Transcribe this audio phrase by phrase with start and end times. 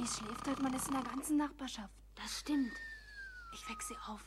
[0.00, 1.92] Pippi schläft, hört man es in der ganzen Nachbarschaft.
[2.14, 2.72] Das stimmt.
[3.52, 4.24] Ich weck sie auf.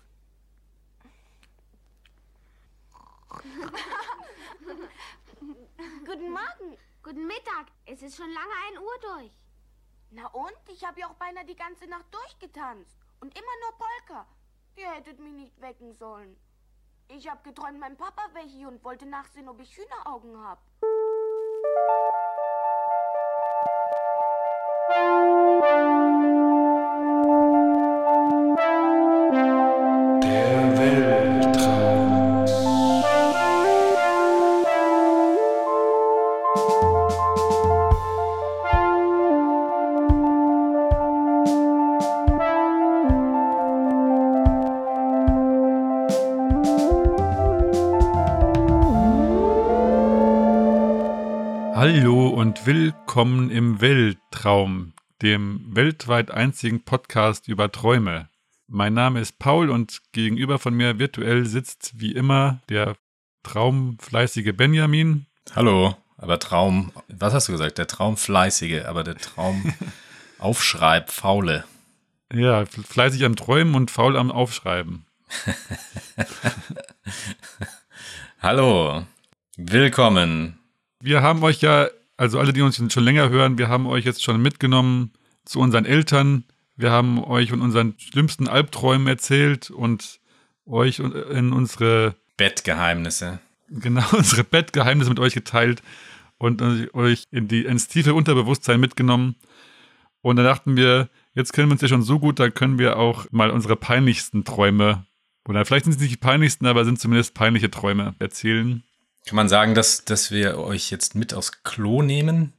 [6.06, 6.78] Guten Morgen.
[7.02, 7.72] Guten Mittag.
[7.86, 9.32] Es ist schon lange ein Uhr durch.
[10.12, 10.54] Na und?
[10.70, 12.96] Ich habe ja auch beinahe die ganze Nacht durchgetanzt.
[13.20, 14.28] Und immer nur Polka.
[14.76, 16.38] Ihr hättet mich nicht wecken sollen.
[17.08, 20.62] Ich habe geträumt, mein Papa wäre hier und wollte nachsehen, ob ich Hühneraugen habe.
[53.14, 58.28] Willkommen im Weltraum, dem weltweit einzigen Podcast über Träume.
[58.68, 62.96] Mein Name ist Paul und gegenüber von mir virtuell sitzt wie immer der
[63.44, 65.28] traumfleißige Benjamin.
[65.56, 67.78] Hallo, aber Traum, was hast du gesagt?
[67.78, 69.76] Der Traumfleißige, aber der Traum
[70.40, 71.66] Aufschreib, Faule.
[72.34, 75.06] Ja, fleißig am Träumen und faul am Aufschreiben.
[78.42, 79.06] Hallo,
[79.56, 80.58] willkommen.
[81.00, 81.90] Wir haben euch ja,
[82.24, 85.12] also alle, die uns schon länger hören, wir haben euch jetzt schon mitgenommen
[85.44, 86.46] zu unseren Eltern.
[86.78, 90.22] Wir haben euch von unseren schlimmsten Albträumen erzählt und
[90.66, 93.40] euch in unsere, Bettgeheimnisse.
[93.68, 95.84] genau, unsere Bettgeheimnisse mit euch geteilt
[96.38, 96.62] und
[96.94, 99.36] euch in die, ins tiefe Unterbewusstsein mitgenommen.
[100.22, 102.96] Und dann dachten wir, jetzt kennen wir uns ja schon so gut, da können wir
[102.96, 105.06] auch mal unsere peinlichsten Träume,
[105.46, 108.82] oder vielleicht sind es nicht die peinlichsten, aber sind zumindest peinliche Träume erzählen.
[109.26, 112.54] Kann man sagen, dass, dass wir euch jetzt mit aufs Klo nehmen?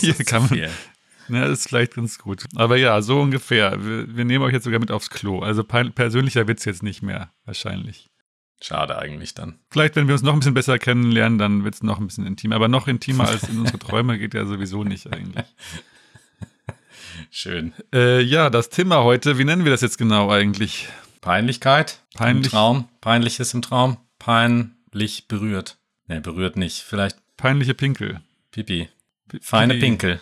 [0.00, 0.70] Hier kann man- viel?
[1.28, 2.44] Ja, ist vielleicht ganz gut.
[2.54, 3.82] Aber ja, so ungefähr.
[3.82, 5.40] Wir, wir nehmen euch jetzt sogar mit aufs Klo.
[5.40, 8.10] Also persönlicher Witz jetzt nicht mehr, wahrscheinlich.
[8.60, 9.58] Schade eigentlich dann.
[9.70, 12.26] Vielleicht, wenn wir uns noch ein bisschen besser kennenlernen, dann wird es noch ein bisschen
[12.26, 12.56] intimer.
[12.56, 15.46] Aber noch intimer als in unsere Träume geht ja sowieso nicht eigentlich.
[17.30, 17.72] Schön.
[17.92, 20.88] Äh, ja, das Thema heute, wie nennen wir das jetzt genau eigentlich?
[21.20, 22.46] Peinlichkeit Peinlich.
[22.46, 22.88] im Traum.
[23.00, 23.96] Peinliches im Traum.
[24.18, 25.78] Peinlich berührt.
[26.06, 26.82] Ne, berührt nicht.
[26.82, 28.20] Vielleicht Peinliche Pinkel.
[28.50, 28.88] Pipi.
[29.28, 30.20] P- Feine die- Pinkel.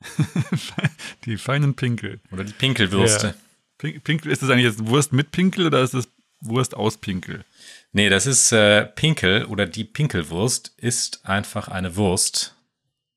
[1.24, 2.20] Die feinen Pinkel.
[2.30, 3.28] Oder die Pinkelwürste.
[3.28, 3.34] Ja.
[3.78, 6.08] Pink, Pinkel, ist das eigentlich jetzt Wurst mit Pinkel oder ist das
[6.40, 7.44] Wurst aus Pinkel?
[7.92, 12.54] Nee, das ist äh, Pinkel oder die Pinkelwurst ist einfach eine Wurst,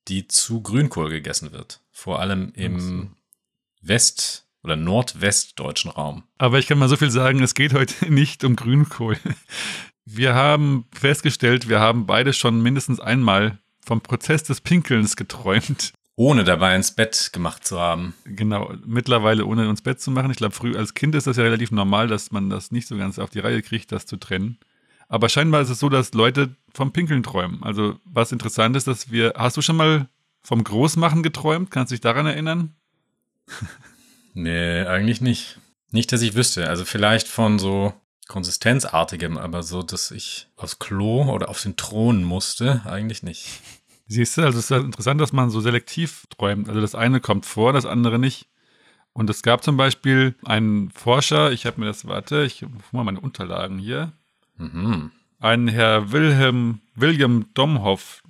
[0.08, 1.82] die zu Grünkohl gegessen wird.
[1.92, 3.16] Vor allem im
[3.82, 6.24] West- oder Nordwestdeutschen Raum.
[6.38, 9.18] Aber ich kann mal so viel sagen, es geht heute nicht um Grünkohl.
[10.10, 15.92] Wir haben festgestellt, wir haben beide schon mindestens einmal vom Prozess des Pinkelns geträumt.
[16.16, 18.14] Ohne dabei ins Bett gemacht zu haben.
[18.24, 20.32] Genau, mittlerweile ohne uns Bett zu machen.
[20.32, 22.96] Ich glaube, früh als Kind ist das ja relativ normal, dass man das nicht so
[22.96, 24.58] ganz auf die Reihe kriegt, das zu trennen.
[25.10, 27.62] Aber scheinbar ist es so, dass Leute vom Pinkeln träumen.
[27.62, 30.08] Also was interessant ist, dass wir, hast du schon mal
[30.42, 31.70] vom Großmachen geträumt?
[31.70, 32.76] Kannst du dich daran erinnern?
[34.40, 35.58] Nee, eigentlich nicht.
[35.90, 36.70] Nicht, dass ich wüsste.
[36.70, 37.92] Also vielleicht von so
[38.28, 43.48] konsistenzartigem, aber so, dass ich aufs Klo oder auf den Thron musste, eigentlich nicht.
[44.08, 46.70] Siehst du, also es ist ja interessant, dass man so selektiv träumt.
[46.70, 48.48] Also das eine kommt vor, das andere nicht.
[49.12, 53.04] Und es gab zum Beispiel einen Forscher, ich habe mir das, warte, ich hol mal
[53.04, 54.14] meine Unterlagen hier.
[54.58, 55.12] Mhm.
[55.40, 58.24] Ein Herr Wilhelm, William Domhoff,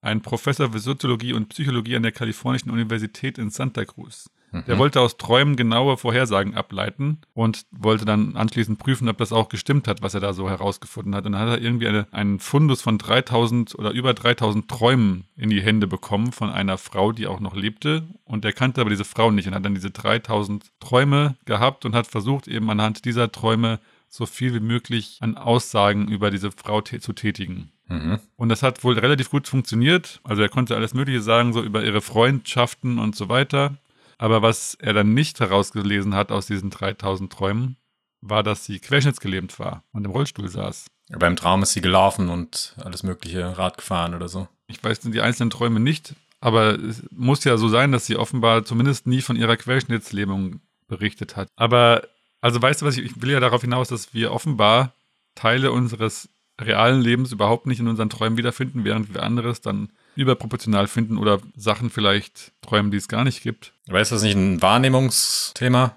[0.00, 4.30] ein Professor für Soziologie und Psychologie an der Kalifornischen Universität in Santa Cruz.
[4.66, 9.50] Der wollte aus Träumen genaue Vorhersagen ableiten und wollte dann anschließend prüfen, ob das auch
[9.50, 11.26] gestimmt hat, was er da so herausgefunden hat.
[11.26, 15.50] Und dann hat er irgendwie eine, einen Fundus von 3000 oder über 3000 Träumen in
[15.50, 18.08] die Hände bekommen von einer Frau, die auch noch lebte.
[18.24, 21.94] Und er kannte aber diese Frau nicht und hat dann diese 3000 Träume gehabt und
[21.94, 26.80] hat versucht, eben anhand dieser Träume so viel wie möglich an Aussagen über diese Frau
[26.80, 27.72] zu tätigen.
[27.86, 28.18] Mhm.
[28.36, 30.20] Und das hat wohl relativ gut funktioniert.
[30.24, 33.76] Also er konnte alles Mögliche sagen, so über ihre Freundschaften und so weiter.
[34.18, 37.76] Aber was er dann nicht herausgelesen hat aus diesen 3000 Träumen,
[38.20, 40.86] war, dass sie querschnittsgelähmt war und im Rollstuhl saß.
[41.12, 44.48] Aber im Traum ist sie gelaufen und alles mögliche Rad gefahren oder so.
[44.66, 48.64] Ich weiß die einzelnen Träume nicht, aber es muss ja so sein, dass sie offenbar
[48.64, 51.48] zumindest nie von ihrer Querschnittslähmung berichtet hat.
[51.56, 52.02] Aber,
[52.40, 54.92] also weißt du was, ich, ich will ja darauf hinaus, dass wir offenbar
[55.34, 56.28] Teile unseres
[56.60, 61.40] realen Lebens überhaupt nicht in unseren Träumen wiederfinden, während wir anderes dann überproportional finden oder
[61.56, 63.72] Sachen vielleicht träumen, die es gar nicht gibt.
[63.88, 65.96] Aber ist das nicht ein Wahrnehmungsthema?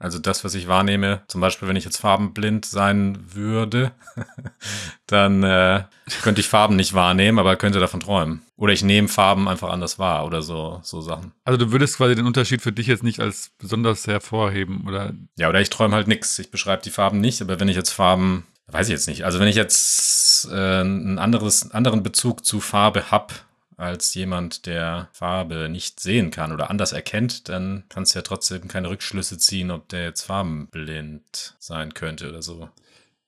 [0.00, 3.90] Also das, was ich wahrnehme, zum Beispiel, wenn ich jetzt farbenblind sein würde,
[5.06, 5.82] dann äh,
[6.22, 8.42] könnte ich Farben nicht wahrnehmen, aber könnte davon träumen.
[8.56, 11.32] Oder ich nehme Farben einfach anders wahr oder so, so Sachen.
[11.44, 15.48] Also du würdest quasi den Unterschied für dich jetzt nicht als besonders hervorheben oder Ja,
[15.48, 16.38] oder ich träume halt nix.
[16.38, 19.24] Ich beschreibe die Farben nicht, aber wenn ich jetzt Farben, weiß ich jetzt nicht.
[19.24, 23.47] Also wenn ich jetzt äh, ein anderes, anderen Bezug zu Farbe hab
[23.78, 28.66] als jemand, der Farbe nicht sehen kann oder anders erkennt, dann kannst du ja trotzdem
[28.68, 32.68] keine Rückschlüsse ziehen, ob der jetzt farbenblind sein könnte oder so.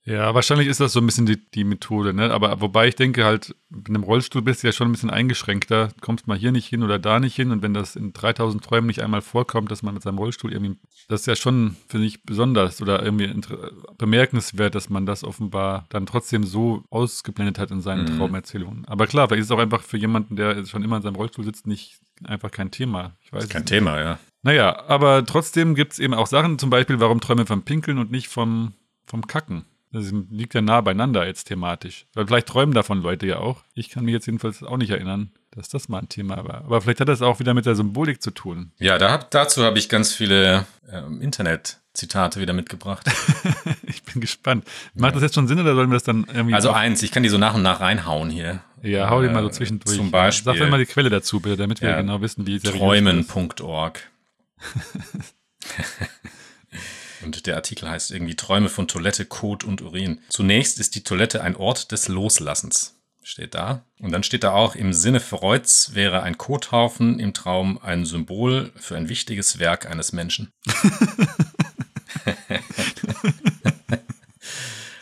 [0.06, 2.32] Ja, wahrscheinlich ist das so ein bisschen die, die Methode, ne?
[2.32, 5.90] Aber wobei ich denke halt, mit einem Rollstuhl bist du ja schon ein bisschen eingeschränkter,
[6.00, 8.86] kommst mal hier nicht hin oder da nicht hin und wenn das in 3000 Träumen
[8.86, 12.22] nicht einmal vorkommt, dass man mit seinem Rollstuhl irgendwie, das ist ja schon, finde ich,
[12.24, 13.28] besonders oder irgendwie
[13.98, 18.16] bemerkenswert, dass man das offenbar dann trotzdem so ausgeblendet hat in seinen Mhm.
[18.16, 18.84] Traumerzählungen.
[18.86, 21.44] Aber klar, vielleicht ist es auch einfach für jemanden, der schon immer in seinem Rollstuhl
[21.44, 23.16] sitzt, nicht einfach kein Thema.
[23.20, 23.68] Ich weiß kein nicht.
[23.68, 24.18] Thema, ja.
[24.42, 27.98] Naja, aber trotzdem gibt es eben auch Sachen, zum Beispiel, warum träumen wir vom Pinkeln
[27.98, 28.72] und nicht vom,
[29.06, 29.66] vom Kacken?
[29.92, 32.06] Das liegt ja nah beieinander jetzt thematisch.
[32.14, 33.62] Weil vielleicht träumen davon Leute ja auch.
[33.74, 36.58] Ich kann mich jetzt jedenfalls auch nicht erinnern, dass das mal ein Thema war.
[36.64, 38.70] Aber vielleicht hat das auch wieder mit der Symbolik zu tun.
[38.78, 43.04] Ja, da hab, dazu habe ich ganz viele ähm, Internet-Zitate wieder mitgebracht.
[43.82, 44.64] ich bin gespannt.
[44.94, 46.54] Macht das jetzt schon Sinn oder sollen wir das dann irgendwie.
[46.54, 48.60] Also eins, ich kann die so nach und nach reinhauen hier.
[48.82, 49.96] Ja, hau die mal so Äh, zwischendurch.
[49.96, 52.56] Zum Beispiel Sag doch mal die Quelle dazu, bitte, damit wir Ja, genau wissen, wie
[52.56, 52.66] ist.
[52.66, 54.00] träumen.org.
[57.50, 60.20] Der Artikel heißt irgendwie Träume von Toilette, Kot und Urin.
[60.28, 62.94] Zunächst ist die Toilette ein Ort des Loslassens.
[63.24, 63.82] Steht da.
[63.98, 68.70] Und dann steht da auch, im Sinne Freuds wäre ein Kothaufen im Traum ein Symbol
[68.76, 70.52] für ein wichtiges Werk eines Menschen.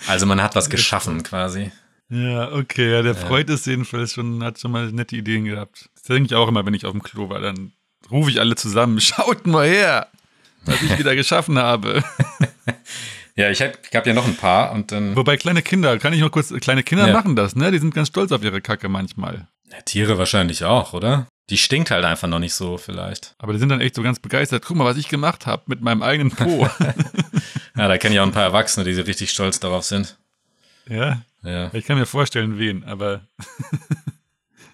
[0.06, 1.71] also man hat was geschaffen quasi.
[2.09, 5.91] Ja, okay, ja, der Freud ist jedenfalls schon, hat schon mal nette Ideen gehabt.
[5.97, 7.73] Das denke ich auch immer, wenn ich auf dem Klo war, dann
[8.11, 10.09] rufe ich alle zusammen, schaut mal her,
[10.65, 12.03] was ich wieder geschaffen habe.
[13.38, 15.14] Ja, ich habe hab ja noch ein paar und dann.
[15.14, 17.12] Wobei kleine Kinder, kann ich noch kurz, kleine Kinder Ja.
[17.12, 17.70] machen das, ne?
[17.70, 19.46] Die sind ganz stolz auf ihre Kacke manchmal.
[19.70, 21.29] Ja, Tiere wahrscheinlich auch, oder?
[21.49, 23.37] Die stinkt halt einfach noch nicht so, vielleicht.
[23.38, 24.64] Aber die sind dann echt so ganz begeistert.
[24.67, 26.69] Guck mal, was ich gemacht habe mit meinem eigenen Po.
[27.76, 30.17] Ja, da kenne ich auch ein paar Erwachsene, die so richtig stolz darauf sind.
[30.88, 33.20] ja, Ja, ich kann mir vorstellen, wen, aber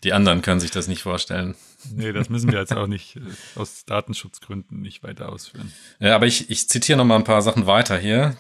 [0.05, 1.55] die anderen können sich das nicht vorstellen.
[1.95, 3.21] nee, das müssen wir jetzt auch nicht äh,
[3.59, 5.73] aus Datenschutzgründen nicht weiter ausführen.
[5.99, 8.37] Ja, aber ich, ich zitiere noch mal ein paar Sachen weiter hier.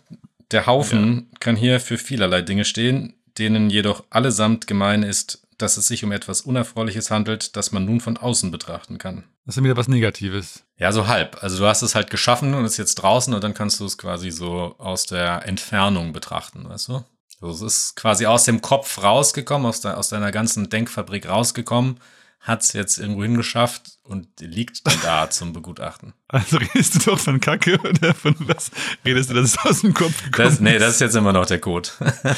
[0.50, 5.87] Der Haufen kann hier für vielerlei Dinge stehen, denen jedoch allesamt gemein ist, dass es
[5.87, 9.25] sich um etwas Unerfreuliches handelt, das man nun von außen betrachten kann.
[9.46, 10.64] Das ist wieder was Negatives.
[10.78, 11.43] Ja, so halb.
[11.43, 13.99] Also du hast es halt geschaffen und ist jetzt draußen und dann kannst du es
[13.99, 17.05] quasi so aus der Entfernung betrachten, weißt du?
[17.44, 22.00] Also es ist quasi aus dem Kopf rausgekommen, aus, der, aus deiner ganzen Denkfabrik rausgekommen,
[22.41, 26.12] hat es jetzt irgendwo hingeschafft und liegt da zum Begutachten.
[26.29, 28.70] Also redest du doch von Kacke oder von was
[29.05, 31.46] redest du, dass es aus dem Kopf gekommen Das, nee, das ist jetzt immer noch
[31.46, 31.88] der Code.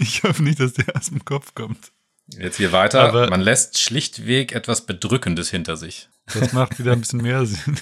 [0.00, 1.92] Ich hoffe nicht, dass der aus dem Kopf kommt.
[2.36, 3.02] Jetzt hier weiter.
[3.02, 6.08] Aber- Man lässt schlichtweg etwas Bedrückendes hinter sich.
[6.32, 7.78] Das macht wieder ein bisschen mehr Sinn.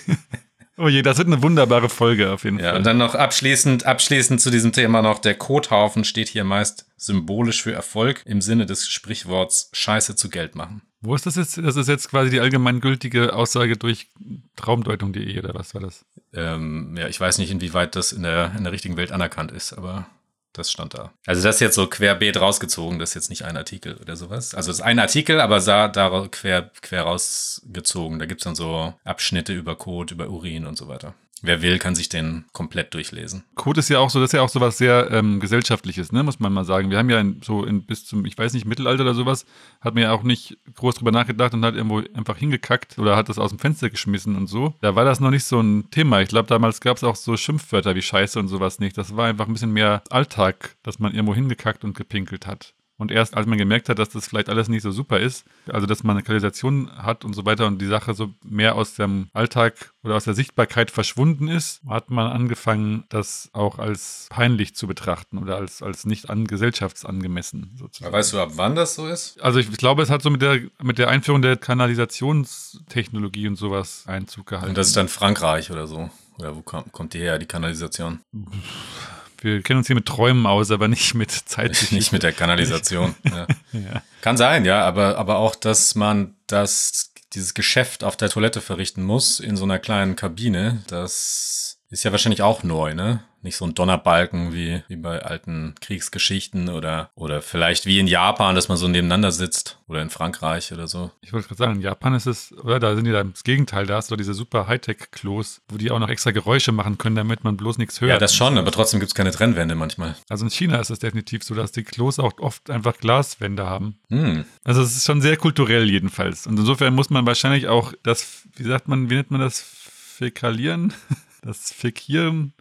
[0.85, 2.79] Oh je, das wird eine wunderbare Folge auf jeden Ja, Fall.
[2.79, 7.63] und dann noch abschließend, abschließend zu diesem Thema noch, der Kothaufen steht hier meist symbolisch
[7.63, 10.83] für Erfolg im Sinne des Sprichworts Scheiße zu Geld machen.
[11.01, 11.57] Wo ist das jetzt?
[11.59, 14.09] Das ist jetzt quasi die allgemeingültige Aussage durch
[14.57, 16.05] traumdeutung.de oder was war das?
[16.33, 19.73] Ähm, ja, ich weiß nicht, inwieweit das in der, in der richtigen Welt anerkannt ist,
[19.73, 20.07] aber
[20.53, 21.13] das stand da.
[21.27, 24.55] Also das ist jetzt so querbeet rausgezogen, das ist jetzt nicht ein Artikel oder sowas.
[24.55, 28.19] Also es ist ein Artikel, aber sah da quer, quer rausgezogen.
[28.19, 31.15] Da gibt's dann so Abschnitte über Kot, über Urin und so weiter.
[31.45, 33.43] Wer will, kann sich den komplett durchlesen.
[33.57, 36.23] Code ist ja auch so, das ist ja auch so was sehr ähm, gesellschaftliches, ne,
[36.23, 36.91] muss man mal sagen.
[36.91, 39.45] Wir haben ja in, so in, bis zum, ich weiß nicht, Mittelalter oder sowas,
[39.81, 43.29] hat man ja auch nicht groß drüber nachgedacht und hat irgendwo einfach hingekackt oder hat
[43.29, 44.75] das aus dem Fenster geschmissen und so.
[44.83, 46.21] Da war das noch nicht so ein Thema.
[46.21, 48.97] Ich glaube, damals gab es auch so Schimpfwörter wie Scheiße und sowas nicht.
[48.97, 52.73] Das war einfach ein bisschen mehr Alltag, dass man irgendwo hingekackt und gepinkelt hat.
[53.03, 55.89] Und erst als man gemerkt hat, dass das vielleicht alles nicht so super ist, also
[55.89, 59.27] dass man eine Kanalisation hat und so weiter und die Sache so mehr aus dem
[59.33, 64.87] Alltag oder aus der Sichtbarkeit verschwunden ist, hat man angefangen, das auch als peinlich zu
[64.87, 68.13] betrachten oder als, als nicht an gesellschaftsangemessen sozusagen.
[68.13, 69.43] Weißt du, ab wann das so ist?
[69.43, 74.05] Also ich glaube, es hat so mit der, mit der Einführung der Kanalisationstechnologie und sowas
[74.07, 74.69] Einzug gehalten.
[74.69, 76.09] Und das ist dann Frankreich oder so.
[76.39, 78.21] Oder wo kommt, kommt die her, die Kanalisation?
[79.43, 81.89] Wir kennen uns hier mit Träumen aus, aber nicht mit Zeit.
[81.91, 83.15] Nicht mit der Kanalisation.
[83.25, 83.47] Ja.
[83.73, 84.03] Ja.
[84.21, 89.03] Kann sein, ja, aber, aber auch, dass man das, dieses Geschäft auf der Toilette verrichten
[89.03, 93.23] muss, in so einer kleinen Kabine, das ist ja wahrscheinlich auch neu, ne?
[93.43, 98.55] Nicht so ein Donnerbalken wie, wie bei alten Kriegsgeschichten oder, oder vielleicht wie in Japan,
[98.55, 101.11] dass man so nebeneinander sitzt oder in Frankreich oder so.
[101.21, 103.87] Ich wollte gerade sagen, in Japan ist es, oder da sind die da das Gegenteil,
[103.87, 107.45] da hast du diese super Hightech-Klos, wo die auch noch extra Geräusche machen können, damit
[107.45, 108.11] man bloß nichts hört.
[108.11, 110.17] Ja, das schon, aber trotzdem gibt's keine Trennwände manchmal.
[110.29, 113.99] Also in China ist es definitiv so, dass die Klos auch oft einfach Glaswände haben.
[114.09, 114.45] Hm.
[114.65, 116.47] Also es ist schon sehr kulturell jedenfalls.
[116.47, 119.61] Und insofern muss man wahrscheinlich auch das, wie sagt man, wie nennt man das?
[119.61, 120.93] Fäkalieren?
[121.45, 122.53] Das Fäkieren?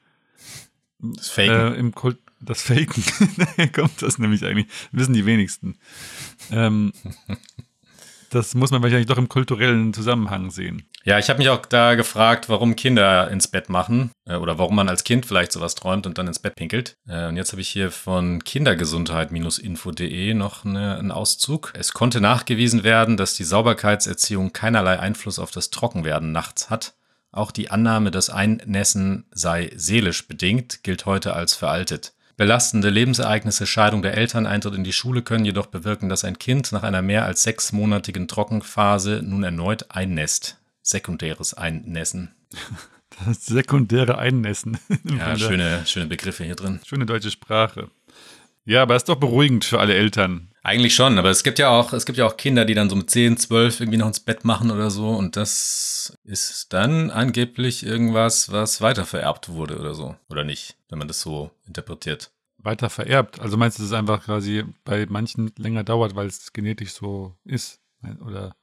[1.01, 1.73] Das Faken.
[1.73, 3.03] Äh, im Kult, das Faken.
[3.37, 4.67] Daher kommt das nämlich eigentlich.
[4.91, 5.77] Wissen die wenigsten.
[6.51, 6.93] Ähm,
[8.29, 10.83] das muss man wahrscheinlich doch im kulturellen Zusammenhang sehen.
[11.03, 14.75] Ja, ich habe mich auch da gefragt, warum Kinder ins Bett machen äh, oder warum
[14.75, 16.95] man als Kind vielleicht sowas träumt und dann ins Bett pinkelt.
[17.07, 21.73] Äh, und jetzt habe ich hier von kindergesundheit-info.de noch eine, einen Auszug.
[21.75, 26.93] Es konnte nachgewiesen werden, dass die Sauberkeitserziehung keinerlei Einfluss auf das Trockenwerden nachts hat.
[27.31, 32.13] Auch die Annahme, dass Einnässen sei seelisch bedingt, gilt heute als veraltet.
[32.35, 36.71] Belastende Lebensereignisse, Scheidung der Eltern, Eintritt in die Schule können jedoch bewirken, dass ein Kind
[36.71, 40.57] nach einer mehr als sechsmonatigen Trockenphase nun erneut einnässt.
[40.81, 42.31] Sekundäres Einnässen.
[43.25, 44.79] Das sekundäre Einnässen.
[45.03, 46.79] Ja, schöne, schöne Begriffe hier drin.
[46.85, 47.89] Schöne deutsche Sprache.
[48.65, 50.51] Ja, aber ist doch beruhigend für alle Eltern.
[50.63, 52.95] Eigentlich schon, aber es gibt ja auch, es gibt ja auch Kinder, die dann so
[52.95, 57.83] mit 10, 12 irgendwie noch ins Bett machen oder so und das ist dann angeblich
[57.83, 60.15] irgendwas, was weitervererbt wurde oder so.
[60.29, 62.31] Oder nicht, wenn man das so interpretiert.
[62.59, 63.39] Weiter vererbt.
[63.39, 67.35] Also meinst du, dass es einfach quasi bei manchen länger dauert, weil es genetisch so
[67.43, 67.79] ist?
[68.23, 68.55] Oder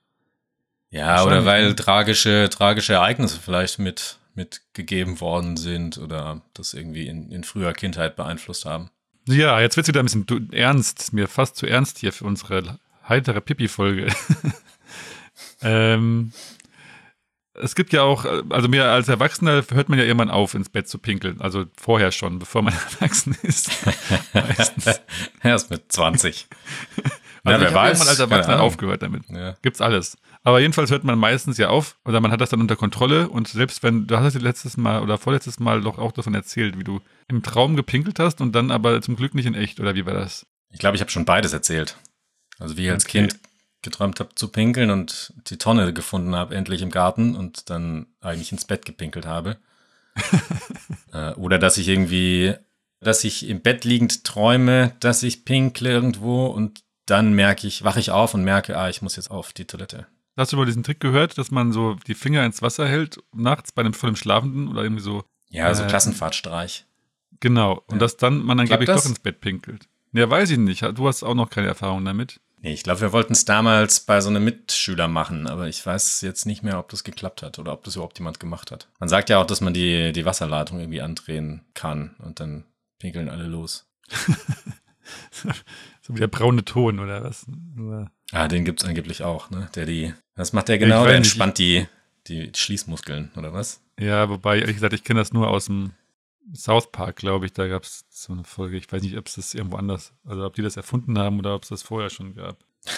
[0.91, 1.75] Ja, oder weil ne?
[1.75, 8.15] tragische, tragische Ereignisse vielleicht mit, mitgegeben worden sind oder das irgendwie in, in früher Kindheit
[8.15, 8.91] beeinflusst haben.
[9.29, 11.13] Ja, jetzt wird es wieder ein bisschen ernst.
[11.13, 14.13] Mir fast zu ernst hier für unsere heitere Pipi-Folge.
[15.63, 16.33] ähm,
[17.55, 20.89] es gibt ja auch, also mir als Erwachsener hört man ja irgendwann auf, ins Bett
[20.89, 21.41] zu pinkeln.
[21.41, 23.71] Also vorher schon, bevor man erwachsen ist.
[24.33, 25.01] Meistens.
[25.43, 26.49] Erst mit 20.
[27.45, 28.09] Also ja, wer weiß.
[28.09, 29.25] als Erwachsener aufgehört damit.
[29.29, 29.57] Ja.
[29.63, 30.17] Gibt's alles.
[30.49, 33.49] Aber jedenfalls hört man meistens ja auf oder man hat das dann unter Kontrolle und
[33.49, 36.85] selbst wenn, du hast es letztes Mal oder vorletztes Mal doch auch davon erzählt, wie
[36.85, 40.07] du im Traum gepinkelt hast und dann aber zum Glück nicht in echt oder wie
[40.07, 40.47] war das?
[40.71, 41.99] Ich glaube, ich habe schon beides erzählt.
[42.59, 43.27] Also wie ich als Okay.
[43.27, 43.39] Kind
[43.83, 48.51] geträumt habe zu pinkeln und die Tonne gefunden habe, endlich im Garten und dann eigentlich
[48.51, 49.59] ins Bett gepinkelt habe.
[51.13, 52.55] äh, oder dass ich irgendwie,
[53.01, 58.01] dass ich im Bett liegend träume, dass ich pinkle irgendwo und dann merke ich, wache
[58.01, 60.07] ich auf und merke, ah, ich muss jetzt auf die Toilette.
[60.39, 63.73] Hast du mal diesen Trick gehört, dass man so die Finger ins Wasser hält nachts
[63.73, 65.25] bei einem vollen Schlafenden oder irgendwie so?
[65.51, 66.87] Ja, so Äh, Klassenfahrtstreich.
[67.41, 67.83] Genau.
[67.89, 67.99] Und Ja.
[67.99, 69.03] dass dann man Klappt angeblich das?
[69.03, 69.89] doch ins Bett pinkelt.
[70.13, 70.83] Ja, weiß ich nicht.
[70.83, 72.41] Du hast auch noch keine Erfahrung damit.
[72.61, 76.23] Nee, ich glaube, wir wollten es damals bei so einem Mitschüler machen, aber ich weiß
[76.23, 78.89] jetzt nicht mehr, ob das geklappt hat oder ob das überhaupt jemand gemacht hat.
[79.01, 82.65] Man sagt ja auch, dass man die, die Wasserleitung irgendwie andrehen kann und dann
[82.99, 83.87] pinkeln alle los.
[86.03, 87.45] So wie der braune Ton oder was?
[88.33, 89.69] Ah, den gibt's angeblich auch, ne?
[89.75, 91.03] Der die, was macht der genau?
[91.03, 91.29] Der nicht.
[91.29, 91.87] entspannt die,
[92.29, 93.83] die Schließmuskeln, oder was?
[94.01, 95.93] Ja, wobei, ehrlich gesagt, ich kenne das nur aus dem
[96.55, 97.53] South Park, glaube ich.
[97.53, 98.79] Da gab es so eine Folge.
[98.79, 101.55] Ich weiß nicht, ob es das irgendwo anders, also ob die das erfunden haben oder
[101.55, 102.57] ob es das vorher schon gab.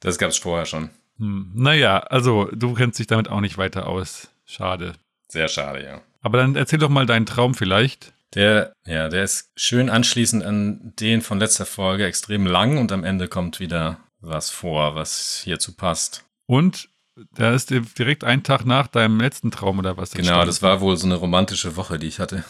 [0.00, 0.90] Das gab's vorher schon.
[1.16, 1.50] Hm.
[1.54, 4.28] Naja, also du kennst dich damit auch nicht weiter aus.
[4.44, 4.92] Schade.
[5.28, 6.02] Sehr schade, ja.
[6.20, 8.12] Aber dann erzähl doch mal deinen Traum vielleicht.
[8.34, 13.04] Der, ja, der ist schön anschließend an den von letzter Folge extrem lang und am
[13.04, 16.24] Ende kommt wieder was vor, was hierzu passt.
[16.46, 16.88] Und
[17.32, 20.10] da ist dir direkt ein Tag nach deinem letzten Traum oder was?
[20.10, 20.46] Genau, entstanden.
[20.46, 22.44] das war wohl so eine romantische Woche, die ich hatte.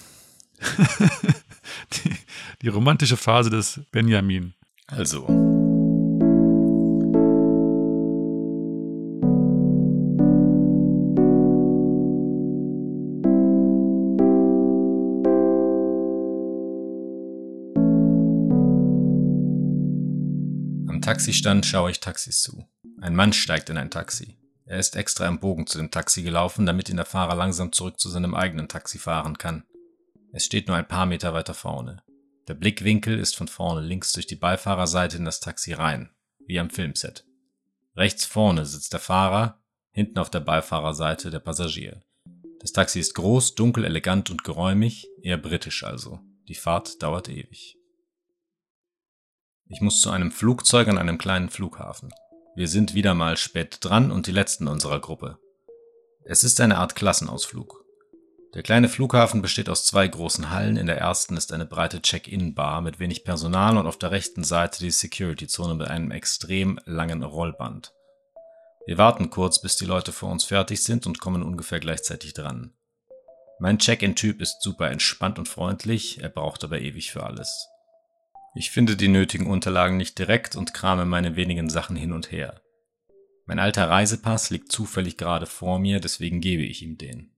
[1.93, 2.17] die,
[2.63, 4.55] die romantische Phase des Benjamin.
[4.87, 5.54] Also.
[21.05, 22.67] Taxistand schaue ich Taxis zu.
[23.03, 24.39] Ein Mann steigt in ein Taxi.
[24.65, 28.01] Er ist extra im Bogen zu dem Taxi gelaufen, damit ihn der Fahrer langsam zurück
[28.01, 29.65] zu seinem eigenen Taxi fahren kann.
[30.33, 32.03] Es steht nur ein paar Meter weiter vorne.
[32.49, 36.09] Der Blickwinkel ist von vorne links durch die Beifahrerseite in das Taxi rein,
[36.47, 37.27] wie am Filmset.
[37.95, 42.01] Rechts vorne sitzt der Fahrer, hinten auf der Beifahrerseite der Passagier.
[42.61, 46.21] Das Taxi ist groß, dunkel, elegant und geräumig, eher britisch also.
[46.49, 47.77] Die Fahrt dauert ewig.
[49.69, 52.13] Ich muss zu einem Flugzeug an einem kleinen Flughafen.
[52.55, 55.39] Wir sind wieder mal spät dran und die letzten unserer Gruppe.
[56.25, 57.83] Es ist eine Art Klassenausflug.
[58.55, 60.77] Der kleine Flughafen besteht aus zwei großen Hallen.
[60.77, 64.81] In der ersten ist eine breite Check-in-Bar mit wenig Personal und auf der rechten Seite
[64.81, 67.93] die Security-Zone mit einem extrem langen Rollband.
[68.87, 72.75] Wir warten kurz, bis die Leute vor uns fertig sind und kommen ungefähr gleichzeitig dran.
[73.59, 77.69] Mein Check-in-Typ ist super entspannt und freundlich, er braucht aber ewig für alles.
[78.57, 82.61] Ich finde die nötigen Unterlagen nicht direkt und krame meine wenigen Sachen hin und her.
[83.47, 87.33] Mein alter Reisepass liegt zufällig gerade vor mir, deswegen gebe ich ihm den.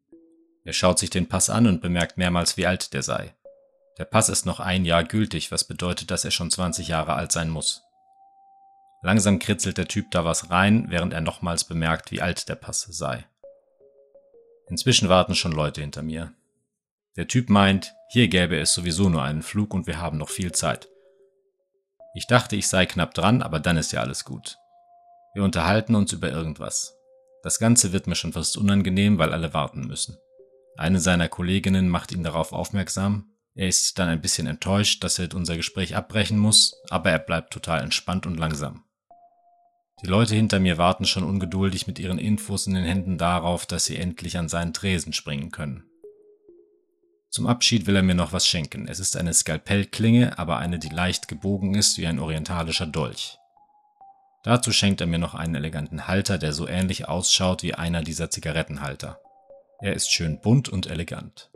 [0.65, 3.35] Er schaut sich den Pass an und bemerkt mehrmals, wie alt der sei.
[3.99, 7.33] Der Pass ist noch ein Jahr gültig, was bedeutet, dass er schon 20 Jahre alt
[7.33, 7.83] sein muss.
[9.03, 12.83] Langsam kritzelt der Typ da was rein, während er nochmals bemerkt, wie alt der Pass
[12.83, 13.25] sei.
[14.69, 16.35] Inzwischen warten schon Leute hinter mir.
[17.17, 20.53] Der Typ meint, hier gäbe es sowieso nur einen Flug und wir haben noch viel
[20.53, 20.89] Zeit.
[22.17, 24.57] Ich dachte, ich sei knapp dran, aber dann ist ja alles gut.
[25.35, 26.97] Wir unterhalten uns über irgendwas.
[27.43, 30.17] Das Ganze wird mir schon fast unangenehm, weil alle warten müssen.
[30.79, 33.27] Eine seiner Kolleginnen macht ihn darauf aufmerksam.
[33.55, 37.53] Er ist dann ein bisschen enttäuscht, dass er unser Gespräch abbrechen muss, aber er bleibt
[37.53, 38.83] total entspannt und langsam.
[40.03, 43.85] Die Leute hinter mir warten schon ungeduldig mit ihren Infos in den Händen darauf, dass
[43.85, 45.85] sie endlich an seinen Tresen springen können.
[47.37, 48.89] Zum Abschied will er mir noch was schenken.
[48.89, 53.37] Es ist eine Skalpellklinge, aber eine, die leicht gebogen ist wie ein orientalischer Dolch.
[54.43, 58.31] Dazu schenkt er mir noch einen eleganten Halter, der so ähnlich ausschaut wie einer dieser
[58.31, 59.21] Zigarettenhalter.
[59.83, 61.51] Er ist schön bunt und elegant.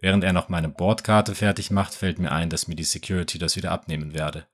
[0.00, 3.56] Während er noch meine Bordkarte fertig macht, fällt mir ein, dass mir die Security das
[3.56, 4.46] wieder abnehmen werde.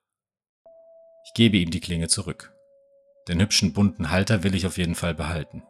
[1.26, 2.52] Ich gebe ihm die Klinge zurück.
[3.28, 5.62] Den hübschen bunten Halter will ich auf jeden Fall behalten.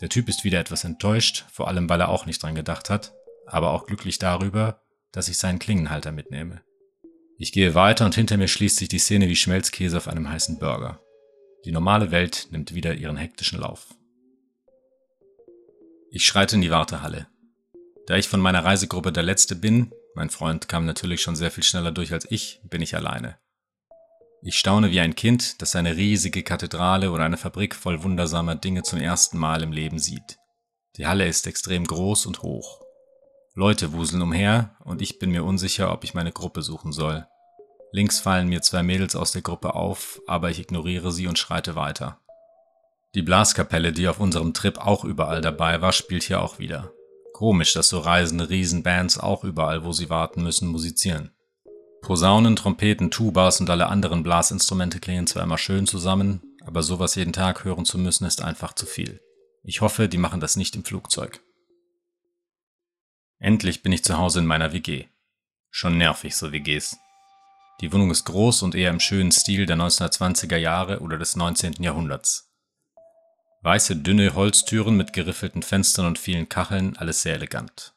[0.00, 3.12] Der Typ ist wieder etwas enttäuscht, vor allem weil er auch nicht dran gedacht hat,
[3.52, 6.62] aber auch glücklich darüber, dass ich seinen Klingenhalter mitnehme.
[7.38, 10.58] Ich gehe weiter und hinter mir schließt sich die Szene wie Schmelzkäse auf einem heißen
[10.58, 11.00] Burger.
[11.64, 13.94] Die normale Welt nimmt wieder ihren hektischen Lauf.
[16.10, 17.28] Ich schreite in die Wartehalle.
[18.06, 21.62] Da ich von meiner Reisegruppe der Letzte bin, mein Freund kam natürlich schon sehr viel
[21.62, 23.38] schneller durch als ich, bin ich alleine.
[24.42, 28.82] Ich staune wie ein Kind, das eine riesige Kathedrale oder eine Fabrik voll wundersamer Dinge
[28.82, 30.38] zum ersten Mal im Leben sieht.
[30.96, 32.80] Die Halle ist extrem groß und hoch.
[33.58, 37.26] Leute wuseln umher und ich bin mir unsicher, ob ich meine Gruppe suchen soll.
[37.90, 41.74] Links fallen mir zwei Mädels aus der Gruppe auf, aber ich ignoriere sie und schreite
[41.74, 42.20] weiter.
[43.16, 46.92] Die Blaskapelle, die auf unserem Trip auch überall dabei war, spielt hier auch wieder.
[47.32, 51.32] Komisch, dass so reisende Riesenbands auch überall, wo sie warten müssen, musizieren.
[52.02, 57.32] Posaunen, Trompeten, Tubas und alle anderen Blasinstrumente klingen zwar immer schön zusammen, aber sowas jeden
[57.32, 59.20] Tag hören zu müssen ist einfach zu viel.
[59.64, 61.40] Ich hoffe, die machen das nicht im Flugzeug.
[63.40, 65.06] Endlich bin ich zu Hause in meiner WG.
[65.70, 66.96] Schon nervig, so WGs.
[67.80, 71.74] Die Wohnung ist groß und eher im schönen Stil der 1920er Jahre oder des 19.
[71.80, 72.52] Jahrhunderts.
[73.62, 77.94] Weiße, dünne Holztüren mit geriffelten Fenstern und vielen Kacheln, alles sehr elegant.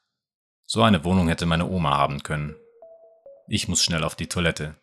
[0.68, 2.56] So eine Wohnung hätte meine Oma haben können.
[3.48, 4.76] Ich muss schnell auf die Toilette.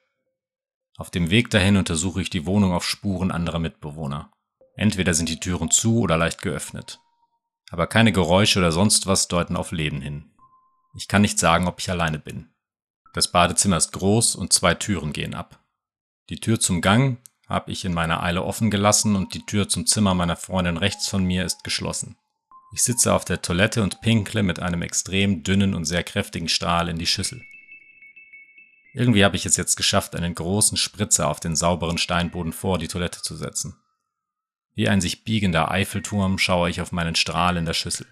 [0.96, 4.32] Auf dem Weg dahin untersuche ich die Wohnung auf Spuren anderer Mitbewohner.
[4.74, 6.98] Entweder sind die Türen zu oder leicht geöffnet.
[7.70, 10.32] Aber keine Geräusche oder sonst was deuten auf Leben hin.
[10.94, 12.48] Ich kann nicht sagen, ob ich alleine bin.
[13.14, 15.62] Das Badezimmer ist groß und zwei Türen gehen ab.
[16.28, 19.86] Die Tür zum Gang habe ich in meiner Eile offen gelassen und die Tür zum
[19.86, 22.16] Zimmer meiner Freundin rechts von mir ist geschlossen.
[22.72, 26.88] Ich sitze auf der Toilette und pinkle mit einem extrem dünnen und sehr kräftigen Strahl
[26.90, 27.42] in die Schüssel.
[28.92, 32.88] Irgendwie habe ich es jetzt geschafft, einen großen Spritzer auf den sauberen Steinboden vor die
[32.88, 33.76] Toilette zu setzen.
[34.74, 38.06] Wie ein sich biegender Eiffelturm schaue ich auf meinen Strahl in der Schüssel.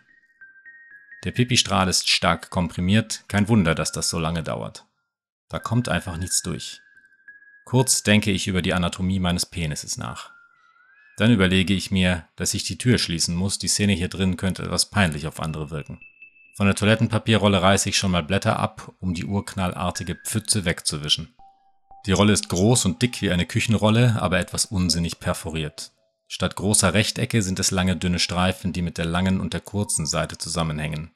[1.26, 4.86] Der Pipistrahl ist stark komprimiert, kein Wunder, dass das so lange dauert.
[5.48, 6.80] Da kommt einfach nichts durch.
[7.64, 10.30] Kurz denke ich über die Anatomie meines Penises nach.
[11.16, 14.62] Dann überlege ich mir, dass ich die Tür schließen muss, die Szene hier drin könnte
[14.62, 15.98] etwas peinlich auf andere wirken.
[16.54, 21.34] Von der Toilettenpapierrolle reiße ich schon mal Blätter ab, um die urknallartige Pfütze wegzuwischen.
[22.06, 25.90] Die Rolle ist groß und dick wie eine Küchenrolle, aber etwas unsinnig perforiert.
[26.28, 30.06] Statt großer Rechtecke sind es lange dünne Streifen, die mit der langen und der kurzen
[30.06, 31.10] Seite zusammenhängen.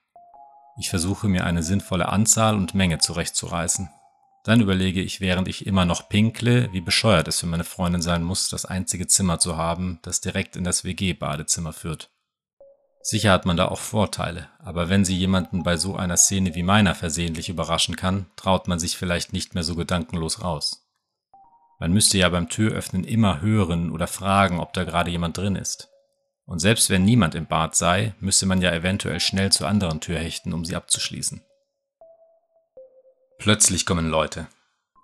[0.78, 3.90] Ich versuche mir eine sinnvolle Anzahl und Menge zurechtzureißen.
[4.44, 8.22] Dann überlege ich, während ich immer noch pinkle, wie bescheuert es für meine Freundin sein
[8.22, 12.10] muss, das einzige Zimmer zu haben, das direkt in das WG-Badezimmer führt.
[13.02, 16.62] Sicher hat man da auch Vorteile, aber wenn sie jemanden bei so einer Szene wie
[16.62, 20.86] meiner versehentlich überraschen kann, traut man sich vielleicht nicht mehr so gedankenlos raus.
[21.78, 25.88] Man müsste ja beim Türöffnen immer hören oder fragen, ob da gerade jemand drin ist.
[26.50, 30.18] Und selbst wenn niemand im Bad sei, müsste man ja eventuell schnell zur anderen Tür
[30.18, 31.44] hechten, um sie abzuschließen.
[33.38, 34.48] Plötzlich kommen Leute.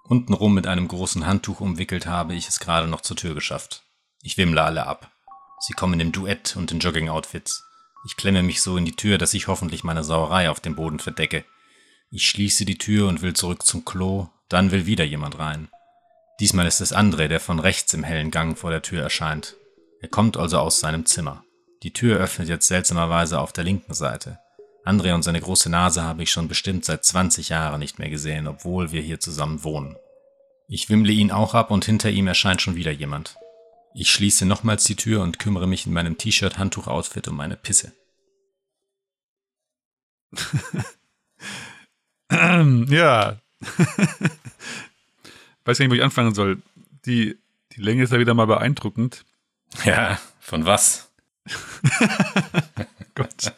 [0.03, 3.85] Untenrum mit einem großen Handtuch umwickelt habe ich es gerade noch zur Tür geschafft.
[4.23, 5.13] Ich wimmle alle ab.
[5.61, 7.63] Sie kommen im Duett und in Jogging-Outfits.
[8.09, 10.99] Ich klemme mich so in die Tür, dass ich hoffentlich meine Sauerei auf dem Boden
[10.99, 11.45] verdecke.
[12.11, 15.69] Ich schließe die Tür und will zurück zum Klo, dann will wieder jemand rein.
[16.41, 19.55] Diesmal ist es André, der von rechts im hellen Gang vor der Tür erscheint.
[20.01, 21.45] Er kommt also aus seinem Zimmer.
[21.83, 24.39] Die Tür öffnet jetzt seltsamerweise auf der linken Seite.
[24.85, 28.47] André und seine große Nase habe ich schon bestimmt seit 20 Jahren nicht mehr gesehen,
[28.47, 29.97] obwohl wir hier zusammen wohnen.
[30.69, 33.37] Ich wimmle ihn auch ab und hinter ihm erscheint schon wieder jemand.
[33.95, 37.93] Ich schließe nochmals die Tür und kümmere mich in meinem T-Shirt-Handtuch-Outfit um meine Pisse.
[42.31, 43.41] ja.
[45.65, 46.61] Weiß gar nicht, wo ich anfangen soll.
[47.07, 47.39] Die,
[47.73, 49.25] die Länge ist ja wieder mal beeindruckend.
[49.85, 51.13] Ja, von was?
[53.15, 53.53] Gott.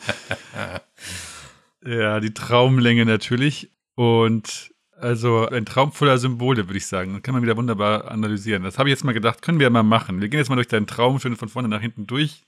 [1.85, 3.71] ja, die Traumlänge natürlich.
[3.95, 7.15] Und also ein Traum voller Symbole, würde ich sagen.
[7.15, 8.63] Das kann man wieder wunderbar analysieren.
[8.63, 10.21] Das habe ich jetzt mal gedacht, können wir mal machen.
[10.21, 12.45] Wir gehen jetzt mal durch deinen Traum schön von vorne nach hinten durch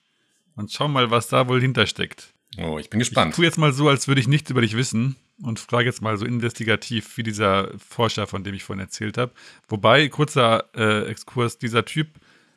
[0.56, 2.34] und schauen mal, was da wohl hintersteckt.
[2.58, 3.30] Oh, ich bin gespannt.
[3.30, 6.02] Ich tue jetzt mal so, als würde ich nichts über dich wissen und frage jetzt
[6.02, 9.32] mal so investigativ, wie dieser Forscher, von dem ich vorhin erzählt habe.
[9.68, 12.08] Wobei, kurzer äh, Exkurs, dieser Typ,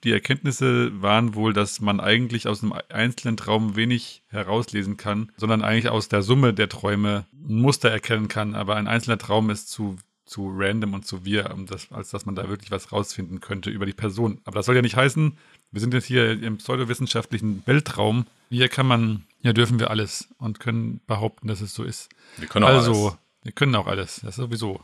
[0.04, 5.62] die Erkenntnisse waren wohl, dass man eigentlich aus einem einzelnen Traum wenig herauslesen kann, sondern
[5.62, 8.56] eigentlich aus der Summe der Träume ein Muster erkennen kann.
[8.56, 12.26] Aber ein einzelner Traum ist zu, zu random und zu wir, um das, als dass
[12.26, 14.42] man da wirklich was rausfinden könnte über die Person.
[14.44, 15.38] Aber das soll ja nicht heißen,
[15.72, 18.28] wir sind jetzt hier im pseudowissenschaftlichen Weltraum.
[18.50, 22.10] Hier kann man, ja, dürfen wir alles und können behaupten, dass es so ist.
[22.38, 23.18] Wir können auch also, alles.
[23.42, 24.82] wir können auch alles, das sowieso.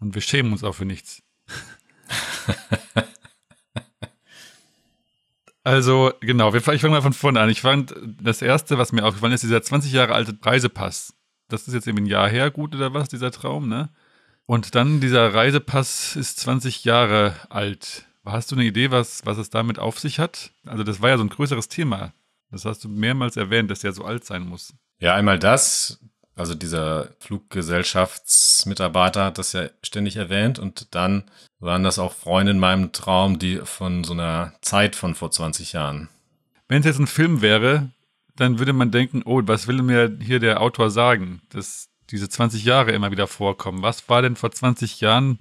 [0.00, 1.22] Und wir schämen uns auch für nichts.
[5.64, 7.48] also, genau, ich fange mal von vorne an.
[7.48, 11.14] Ich fand, das erste, was mir aufgefallen ist, dieser 20 Jahre alte Reisepass.
[11.48, 13.88] Das ist jetzt eben ein Jahr her, gut oder was, dieser Traum, ne?
[14.46, 18.06] Und dann dieser Reisepass ist 20 Jahre alt.
[18.26, 20.52] Hast du eine Idee, was, was es damit auf sich hat?
[20.66, 22.12] Also, das war ja so ein größeres Thema.
[22.50, 24.74] Das hast du mehrmals erwähnt, dass der so alt sein muss.
[25.00, 25.98] Ja, einmal das.
[26.36, 31.24] Also dieser Fluggesellschaftsmitarbeiter hat das ja ständig erwähnt und dann
[31.60, 35.72] waren das auch Freunde in meinem Traum, die von so einer Zeit von vor 20
[35.72, 36.08] Jahren.
[36.66, 37.90] Wenn es jetzt ein Film wäre,
[38.36, 42.64] dann würde man denken, oh, was will mir hier der Autor sagen, dass diese 20
[42.64, 43.82] Jahre immer wieder vorkommen?
[43.82, 45.38] Was war denn vor 20 Jahren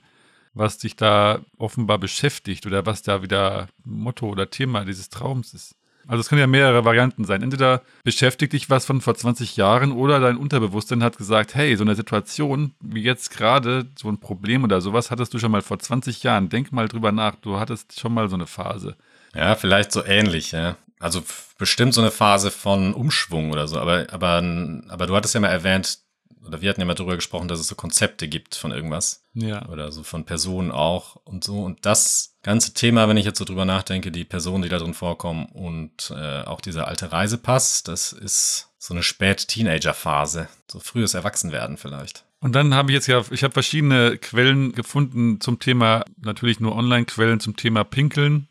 [0.53, 5.75] was dich da offenbar beschäftigt oder was da wieder Motto oder Thema dieses Traums ist.
[6.07, 7.43] Also es können ja mehrere Varianten sein.
[7.43, 11.83] Entweder beschäftigt dich was von vor 20 Jahren oder dein Unterbewusstsein hat gesagt, hey, so
[11.83, 15.79] eine Situation wie jetzt gerade, so ein Problem oder sowas, hattest du schon mal vor
[15.79, 16.49] 20 Jahren.
[16.49, 18.95] Denk mal drüber nach, du hattest schon mal so eine Phase.
[19.33, 20.75] Ja, vielleicht so ähnlich, ja.
[20.99, 21.23] Also
[21.57, 23.79] bestimmt so eine Phase von Umschwung oder so.
[23.79, 24.43] Aber, aber,
[24.87, 25.99] aber du hattest ja mal erwähnt,
[26.45, 29.25] oder wir hatten ja mal darüber gesprochen, dass es so Konzepte gibt von irgendwas.
[29.33, 29.67] Ja.
[29.69, 31.63] Oder so von Personen auch und so.
[31.63, 34.93] Und das ganze Thema, wenn ich jetzt so drüber nachdenke, die Personen, die da drin
[34.93, 40.49] vorkommen und äh, auch dieser alte Reisepass, das ist so eine Spät-Teenager-Phase.
[40.69, 42.25] So frühes Erwachsenwerden vielleicht.
[42.39, 46.75] Und dann habe ich jetzt ja, ich habe verschiedene Quellen gefunden zum Thema, natürlich nur
[46.75, 48.49] Online-Quellen zum Thema Pinkeln.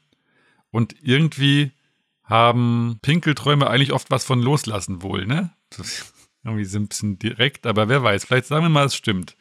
[0.70, 1.72] Und irgendwie
[2.22, 5.50] haben Pinkelträume eigentlich oft was von Loslassen wohl, ne?
[5.76, 6.11] Das
[6.44, 9.36] irgendwie so ein bisschen direkt, aber wer weiß, vielleicht sagen wir mal, es stimmt.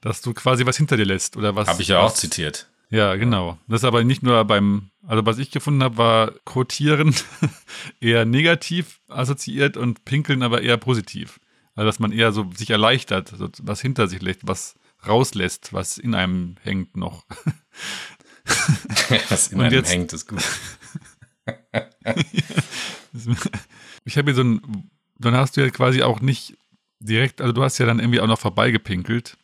[0.00, 1.68] Dass du quasi was hinter dir lässt oder was.
[1.68, 2.68] Habe ich ja was, auch zitiert.
[2.90, 3.58] Ja, genau.
[3.66, 7.14] Das ist aber nicht nur beim, also was ich gefunden habe, war Quotieren
[8.00, 11.40] eher negativ assoziiert und Pinkeln aber eher positiv.
[11.74, 15.98] Also dass man eher so sich erleichtert, so was hinter sich lässt, was rauslässt, was
[15.98, 17.26] in einem hängt noch.
[19.28, 20.44] was in einem jetzt, hängt, ist gut.
[24.04, 26.56] ich habe hier so ein dann hast du ja quasi auch nicht
[27.00, 29.36] direkt, also du hast ja dann irgendwie auch noch vorbeigepinkelt.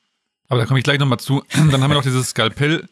[0.48, 1.42] Aber da komme ich gleich nochmal zu.
[1.54, 2.86] Dann haben wir noch dieses Skalpell.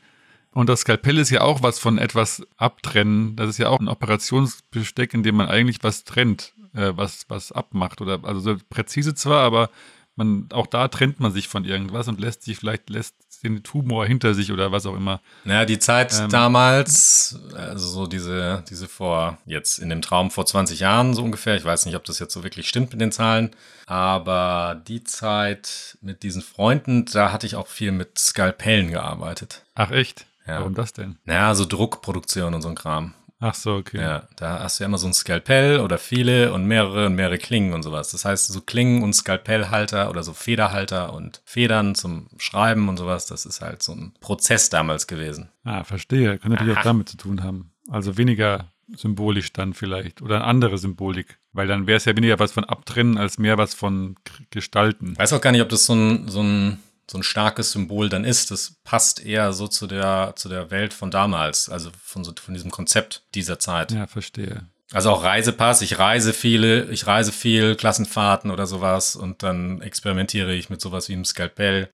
[0.53, 3.37] Und das Skalpell ist ja auch was von etwas abtrennen.
[3.37, 7.53] Das ist ja auch ein Operationsbesteck, in dem man eigentlich was trennt, äh, was, was
[7.53, 8.01] abmacht.
[8.01, 9.69] Oder also so präzise zwar, aber
[10.17, 14.07] man, auch da trennt man sich von irgendwas und lässt sich vielleicht, lässt den Tumor
[14.07, 15.21] hinter sich oder was auch immer.
[15.45, 20.45] Naja, die Zeit ähm, damals, also so diese, diese vor, jetzt in dem Traum vor
[20.45, 23.13] 20 Jahren so ungefähr, ich weiß nicht, ob das jetzt so wirklich stimmt mit den
[23.13, 23.51] Zahlen,
[23.87, 29.65] aber die Zeit mit diesen Freunden, da hatte ich auch viel mit Skalpellen gearbeitet.
[29.75, 30.27] Ach echt?
[30.47, 30.59] Ja.
[30.61, 31.17] Warum das denn?
[31.25, 33.15] Naja, so Druckproduktion und so ein Kram.
[33.43, 33.99] Ach so, okay.
[33.99, 37.39] Ja, da hast du ja immer so ein Skalpell oder viele und mehrere und mehrere
[37.39, 38.11] Klingen und sowas.
[38.11, 43.25] Das heißt, so Klingen und Skalpellhalter oder so Federhalter und Federn zum Schreiben und sowas,
[43.25, 45.49] das ist halt so ein Prozess damals gewesen.
[45.65, 46.39] Ah, verstehe.
[46.39, 46.81] Kann natürlich Aha.
[46.81, 47.73] auch damit zu tun haben.
[47.89, 51.39] Also weniger symbolisch dann vielleicht oder eine andere Symbolik.
[51.53, 54.17] Weil dann wäre es ja weniger was von Abtrennen als mehr was von
[54.51, 55.13] Gestalten.
[55.13, 56.79] Ich weiß auch gar nicht, ob das so ein, so ein
[57.11, 58.53] so ein starkes Symbol dann ist.
[58.53, 62.55] Das passt eher so zu der, zu der Welt von damals, also von, so, von
[62.55, 63.91] diesem Konzept dieser Zeit.
[63.91, 64.69] Ja, verstehe.
[64.93, 70.53] Also auch Reisepass, ich reise viele, ich reise viel, Klassenfahrten oder sowas und dann experimentiere
[70.55, 71.91] ich mit sowas wie einem Skalpell,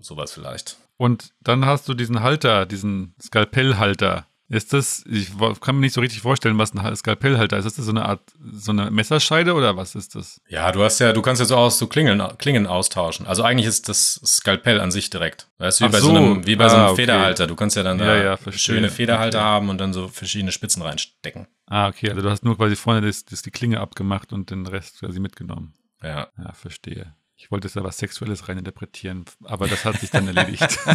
[0.00, 0.76] sowas vielleicht.
[0.96, 4.26] Und dann hast du diesen Halter, diesen Skalpellhalter.
[4.50, 5.28] Ist das, ich
[5.60, 7.66] kann mir nicht so richtig vorstellen, was ein Skalpellhalter ist.
[7.66, 10.40] Ist das so eine Art, so eine Messerscheide oder was ist das?
[10.48, 13.26] Ja, du hast ja, du kannst ja so aus so Klingen, Klingen austauschen.
[13.26, 15.48] Also eigentlich ist das Skalpell an sich direkt.
[15.58, 16.16] Weißt du, wie Ach bei so, so.
[16.16, 17.02] einem, wie bei so Ah, einem okay.
[17.02, 17.46] Federhalter.
[17.46, 19.46] Du kannst ja dann Ja, da ja, schöne Federhalter Okay.
[19.46, 21.46] haben und dann so verschiedene Spitzen reinstecken.
[21.66, 24.66] Ah, okay, also du hast nur quasi vorne das, das die Klinge abgemacht und den
[24.66, 25.74] Rest quasi mitgenommen.
[26.02, 26.28] Ja.
[26.38, 27.14] Ja, verstehe.
[27.36, 30.78] Ich wollte jetzt da was Sexuelles reininterpretieren, aber das hat sich dann erledigt.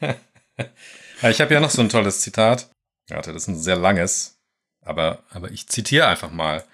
[1.22, 2.70] Ich habe ja noch so ein tolles Zitat.
[3.08, 4.38] Warte, das ist ein sehr langes,
[4.80, 6.64] aber, aber ich zitiere einfach mal.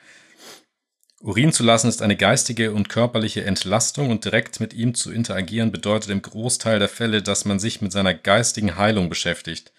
[1.20, 5.72] Urin zu lassen ist eine geistige und körperliche Entlastung und direkt mit ihm zu interagieren
[5.72, 9.72] bedeutet im Großteil der Fälle, dass man sich mit seiner geistigen Heilung beschäftigt.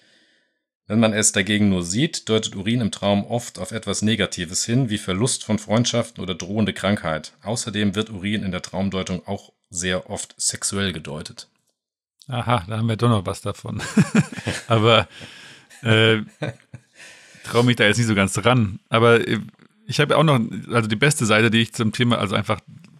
[0.87, 4.89] Wenn man es dagegen nur sieht, deutet Urin im Traum oft auf etwas Negatives hin,
[4.89, 7.33] wie Verlust von Freundschaften oder drohende Krankheit.
[7.43, 11.49] Außerdem wird Urin in der Traumdeutung auch sehr oft sexuell gedeutet.
[12.27, 13.81] Aha, da haben wir doch noch was davon.
[14.67, 15.07] aber
[15.81, 16.19] äh,
[17.43, 18.79] traue mich da jetzt nicht so ganz ran.
[18.89, 19.39] Aber äh,
[19.87, 20.39] ich habe auch noch,
[20.71, 22.59] also die beste Seite, die ich zum Thema, also einfach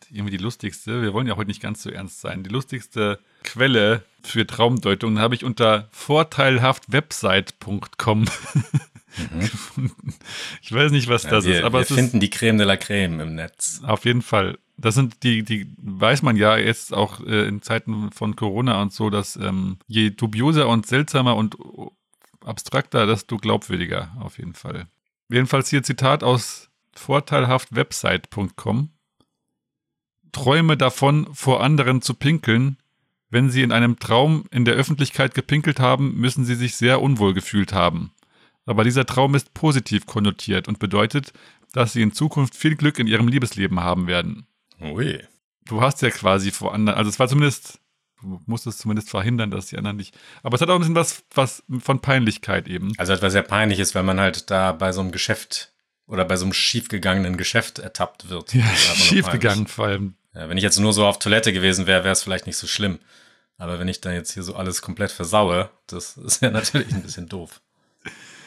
[0.10, 4.04] irgendwie die lustigste, wir wollen ja heute nicht ganz so ernst sein, die lustigste Quelle
[4.24, 8.24] für Traumdeutung habe ich unter vorteilhaftwebsite.com
[9.40, 10.14] gefunden.
[10.62, 11.50] Ich weiß nicht, was das Mhm.
[11.50, 13.82] wir ist, aber wir es ist finden die Creme de la Creme im Netz.
[13.84, 14.58] auf jeden Fall.
[14.78, 18.94] Das sind die, die weiß man ja jetzt auch äh, in Zeiten von Corona und
[18.94, 21.58] so, dass ähm, je dubioser und seltsamer und
[22.46, 24.88] abstrakter, desto glaubwürdiger auf jeden Fall.
[25.30, 28.90] Jedenfalls hier Zitat aus vorteilhaftwebsite.com.
[30.32, 32.78] Träume davon, vor anderen zu pinkeln.
[33.30, 37.34] Wenn sie in einem Traum in der Öffentlichkeit gepinkelt haben, müssen sie sich sehr unwohl
[37.34, 38.12] gefühlt haben.
[38.68, 41.34] Aber dieser Traum ist positiv konnotiert und bedeutet,
[41.74, 44.46] dass sie in Zukunft viel Glück in ihrem Liebesleben haben werden.
[44.82, 45.20] Ui.
[45.66, 47.80] Du hast ja quasi vor anderen, also es war zumindest,
[48.22, 50.16] du musstest zumindest verhindern, dass die anderen nicht.
[50.44, 52.94] Aber es hat auch ein bisschen was, was von Peinlichkeit eben.
[52.98, 55.74] Also etwas sehr peinliches, weil man halt da bei so einem Geschäft
[56.06, 58.54] oder bei so einem schiefgegangenen Geschäft ertappt wird.
[58.54, 59.42] Ja, Das ist einfach nur schief peinlich.
[59.42, 60.16] gegangen vor allem.
[60.34, 62.68] Ja, wenn ich jetzt nur so auf Toilette gewesen wäre, wäre es vielleicht nicht so
[62.68, 63.00] schlimm.
[63.58, 67.02] Aber wenn ich da jetzt hier so alles komplett versaue, das ist ja natürlich ein
[67.02, 67.62] bisschen doof.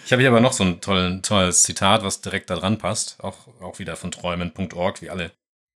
[0.05, 3.23] Ich habe hier aber noch so ein tollen, tolles Zitat, was direkt da dran passt.
[3.23, 5.31] Auch, auch wieder von träumen.org, wie alle.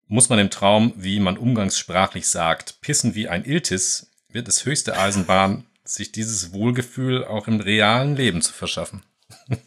[0.08, 4.96] Muss man im Traum, wie man umgangssprachlich sagt, pissen wie ein Iltis, wird es höchste
[4.96, 9.02] Eisenbahn, sich dieses Wohlgefühl auch im realen Leben zu verschaffen.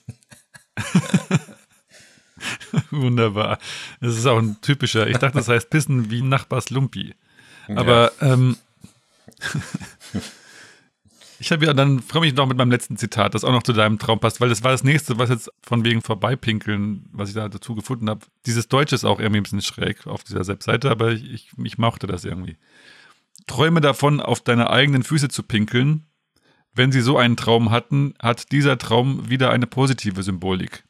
[2.92, 3.60] Wunderbar.
[4.02, 7.16] Das ist auch ein typischer, ich dachte, das heißt Pissen wie Nachbars Lumpi.
[7.68, 8.58] Aber ähm,
[11.46, 13.72] ich habe ja dann, freue mich noch mit meinem letzten Zitat, das auch noch zu
[13.72, 17.36] deinem Traum passt, weil das war das nächste, was jetzt von wegen Vorbeipinkeln, was ich
[17.36, 18.22] da dazu gefunden habe.
[18.48, 21.78] Dieses Deutsche ist auch irgendwie ein bisschen schräg auf dieser Webseite, aber ich, ich, ich
[21.78, 22.58] mochte das irgendwie.
[23.46, 26.08] Träume davon, auf deine eigenen Füße zu pinkeln.
[26.74, 30.84] Wenn sie so einen Traum hatten, hat dieser Traum wieder eine positive Symbolik.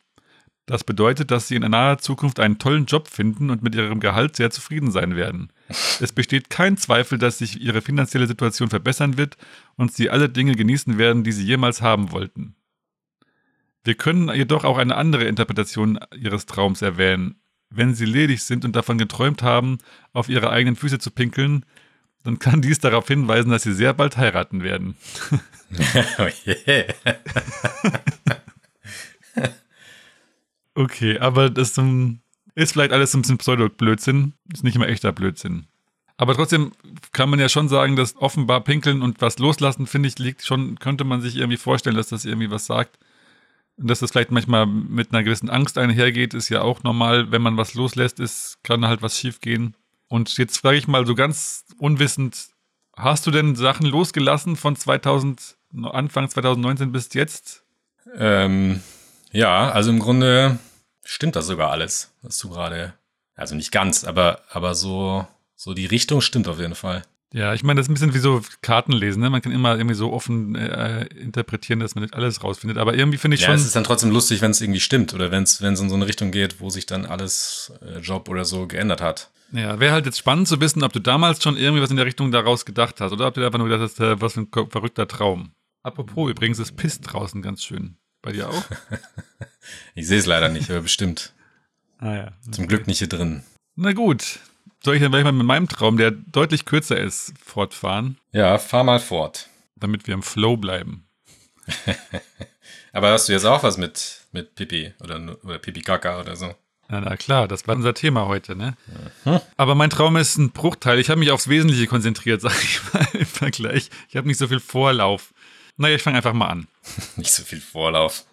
[0.65, 4.35] Das bedeutet, dass sie in naher Zukunft einen tollen Job finden und mit ihrem Gehalt
[4.35, 5.51] sehr zufrieden sein werden.
[5.99, 9.37] Es besteht kein Zweifel, dass sich ihre finanzielle Situation verbessern wird
[9.75, 12.55] und sie alle Dinge genießen werden, die sie jemals haben wollten.
[13.83, 17.35] Wir können jedoch auch eine andere Interpretation ihres Traums erwähnen.
[17.69, 19.77] Wenn sie ledig sind und davon geträumt haben,
[20.13, 21.63] auf ihre eigenen Füße zu pinkeln,
[22.23, 24.95] dann kann dies darauf hinweisen, dass sie sehr bald heiraten werden.
[26.17, 26.85] oh je.
[30.75, 32.19] Okay, aber das ähm,
[32.53, 34.33] ist vielleicht alles ein bisschen Pseudo-Blödsinn.
[34.53, 35.67] Ist nicht immer echter Blödsinn.
[36.17, 36.71] Aber trotzdem
[37.11, 40.79] kann man ja schon sagen, dass offenbar Pinkeln und was loslassen, finde ich, liegt schon,
[40.79, 42.97] könnte man sich irgendwie vorstellen, dass das irgendwie was sagt.
[43.77, 47.31] Und dass das vielleicht manchmal mit einer gewissen Angst einhergeht, ist ja auch normal.
[47.31, 49.75] Wenn man was loslässt, ist, kann halt was schiefgehen.
[50.07, 52.47] Und jetzt frage ich mal so ganz unwissend,
[52.95, 57.65] hast du denn Sachen losgelassen von 2000, Anfang 2019 bis jetzt?
[58.17, 58.81] Ähm,
[59.35, 60.57] ja, also im Grunde
[61.03, 62.93] stimmt das sogar alles, was du gerade,
[63.35, 67.03] also nicht ganz, aber, aber so, so die Richtung stimmt auf jeden Fall.
[67.33, 69.21] Ja, ich meine, das ist ein bisschen wie so Karten lesen.
[69.21, 69.29] Ne?
[69.29, 72.77] Man kann immer irgendwie so offen äh, interpretieren, dass man nicht alles rausfindet.
[72.77, 73.55] Aber irgendwie finde ich Ja, schon.
[73.55, 75.95] es ist dann trotzdem lustig, wenn es irgendwie stimmt oder wenn es es in so
[75.95, 79.31] eine Richtung geht, wo sich dann alles äh, Job oder so geändert hat.
[79.51, 82.05] Ja, wäre halt jetzt spannend zu wissen, ob du damals schon irgendwie was in der
[82.05, 84.69] Richtung daraus gedacht hast oder ob du einfach nur gedacht hast, äh, was für ein
[84.69, 85.51] verrückter Traum.
[85.83, 87.97] Apropos, übrigens ist Piss draußen ganz schön.
[88.25, 88.63] Bei dir auch?
[89.95, 91.33] Ich sehe es leider nicht, aber bestimmt.
[91.99, 92.31] ah ja.
[92.51, 93.43] Zum Glück nicht hier drin.
[93.75, 94.39] Na gut.
[94.83, 98.83] Soll ich dann gleich mal mit meinem Traum, der deutlich kürzer ist, fortfahren, Ja, fahr
[98.83, 99.49] mal fort.
[99.75, 101.07] damit wir im Flow bleiben?
[102.93, 106.53] Aber hast du jetzt auch was mit, mit Pipi oder, oder Pipi Kaka oder so?
[106.87, 108.77] Na, na klar, das war unser Thema heute, ne?
[109.57, 110.99] Aber mein Traum ist ein Bruchteil.
[110.99, 113.89] Ich habe mich aufs Wesentliche konzentriert, sag ich mal, im Vergleich.
[114.09, 115.33] Ich habe nicht so viel Vorlauf.
[115.77, 116.67] Naja, ich fange einfach mal an.
[117.17, 118.25] Nicht so viel Vorlauf.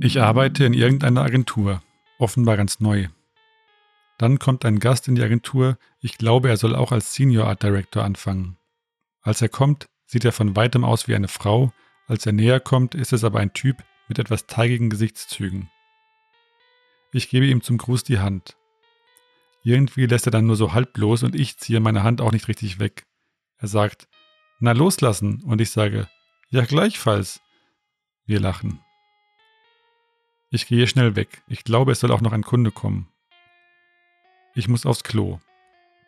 [0.00, 1.82] Ich arbeite in irgendeiner Agentur,
[2.18, 3.08] offenbar ganz neu.
[4.18, 7.62] Dann kommt ein Gast in die Agentur, ich glaube, er soll auch als Senior Art
[7.62, 8.56] Director anfangen.
[9.24, 11.72] Als er kommt, sieht er von weitem aus wie eine Frau,
[12.06, 15.70] als er näher kommt, ist es aber ein Typ mit etwas teigigen Gesichtszügen.
[17.12, 18.56] Ich gebe ihm zum Gruß die Hand.
[19.62, 22.48] Irgendwie lässt er dann nur so halb los und ich ziehe meine Hand auch nicht
[22.48, 23.06] richtig weg.
[23.56, 24.08] Er sagt,
[24.60, 26.06] na loslassen, und ich sage,
[26.50, 27.40] ja gleichfalls.
[28.26, 28.80] Wir lachen.
[30.50, 31.42] Ich gehe schnell weg.
[31.48, 33.08] Ich glaube, es soll auch noch ein Kunde kommen.
[34.54, 35.40] Ich muss aufs Klo.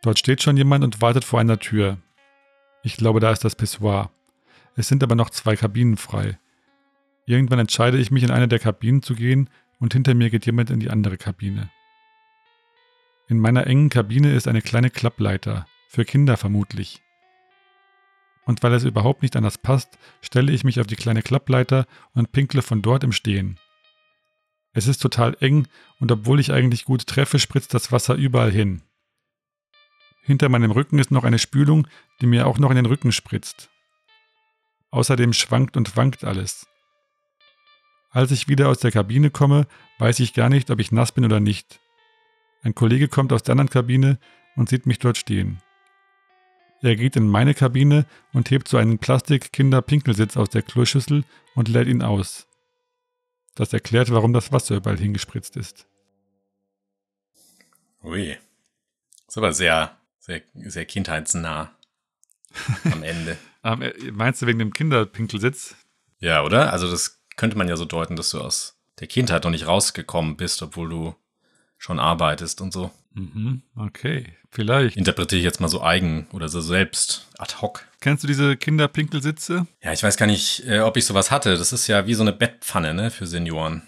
[0.02, 1.98] Dort steht schon jemand und wartet vor einer Tür.
[2.86, 4.12] Ich glaube, da ist das Pissoir.
[4.76, 6.38] Es sind aber noch zwei Kabinen frei.
[7.24, 10.70] Irgendwann entscheide ich mich, in eine der Kabinen zu gehen und hinter mir geht jemand
[10.70, 11.68] in die andere Kabine.
[13.26, 17.02] In meiner engen Kabine ist eine kleine Klappleiter, für Kinder vermutlich.
[18.44, 22.30] Und weil es überhaupt nicht anders passt, stelle ich mich auf die kleine Klappleiter und
[22.30, 23.58] pinkle von dort im Stehen.
[24.74, 25.66] Es ist total eng
[25.98, 28.82] und obwohl ich eigentlich gut treffe, spritzt das Wasser überall hin.
[30.26, 31.86] Hinter meinem Rücken ist noch eine Spülung,
[32.20, 33.70] die mir auch noch in den Rücken spritzt.
[34.90, 36.66] Außerdem schwankt und wankt alles.
[38.10, 41.24] Als ich wieder aus der Kabine komme, weiß ich gar nicht, ob ich nass bin
[41.24, 41.78] oder nicht.
[42.62, 44.18] Ein Kollege kommt aus der anderen Kabine
[44.56, 45.62] und sieht mich dort stehen.
[46.82, 51.86] Er geht in meine Kabine und hebt so einen Plastik-Kinder-Pinkelsitz aus der Kloschüssel und lädt
[51.86, 52.48] ihn aus.
[53.54, 55.86] Das erklärt, warum das Wasser überall hingespritzt ist.
[58.02, 58.36] Ui.
[59.28, 61.70] Ist aber sehr, sehr, sehr kindheitsnah
[62.90, 63.38] am Ende.
[63.62, 65.76] ähm, meinst du wegen dem Kinderpinkelsitz?
[66.18, 66.72] Ja, oder?
[66.72, 70.36] Also das könnte man ja so deuten, dass du aus der Kindheit noch nicht rausgekommen
[70.36, 71.14] bist, obwohl du
[71.78, 72.90] schon arbeitest und so.
[73.12, 74.96] Mhm, okay, vielleicht.
[74.96, 77.86] Interpretiere ich jetzt mal so eigen oder so selbst ad hoc.
[78.00, 79.66] Kennst du diese Kinderpinkelsitze?
[79.82, 81.56] Ja, ich weiß gar nicht, äh, ob ich sowas hatte.
[81.56, 83.82] Das ist ja wie so eine Bettpfanne, ne, für Senioren.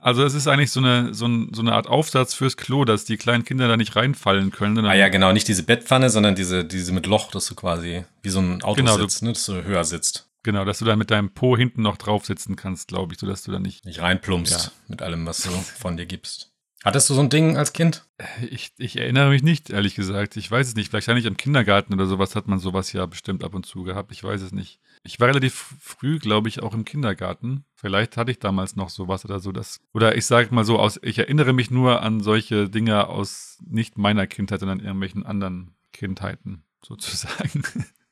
[0.00, 3.04] Also es ist eigentlich so eine, so, ein, so eine Art Aufsatz fürs Klo, dass
[3.04, 4.84] die kleinen Kinder da nicht reinfallen können.
[4.84, 8.30] Ah ja, genau, nicht diese Bettpfanne, sondern diese, diese mit Loch, dass du quasi wie
[8.30, 10.28] so ein Auto genau, sitzt, ne, dass du höher sitzt.
[10.42, 13.44] Genau, dass du da mit deinem Po hinten noch drauf sitzen kannst, glaube ich, sodass
[13.44, 13.84] du da nicht...
[13.86, 14.72] Nicht reinplumpst ja.
[14.88, 16.50] mit allem, was du von dir gibst.
[16.84, 18.04] Hattest du so ein Ding als Kind?
[18.50, 20.36] Ich, ich erinnere mich nicht, ehrlich gesagt.
[20.36, 20.90] Ich weiß es nicht.
[20.90, 24.12] Vielleicht nicht im Kindergarten oder sowas hat man sowas ja bestimmt ab und zu gehabt.
[24.12, 24.80] Ich weiß es nicht.
[25.06, 27.64] Ich war relativ früh, glaube ich, auch im Kindergarten.
[27.74, 29.52] Vielleicht hatte ich damals noch sowas oder so.
[29.52, 33.58] Das, oder ich sage mal so, aus, ich erinnere mich nur an solche Dinge aus
[33.66, 37.62] nicht meiner Kindheit, sondern irgendwelchen anderen Kindheiten, sozusagen.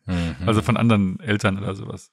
[0.04, 0.36] Mhm.
[0.46, 2.12] Also von anderen Eltern oder sowas.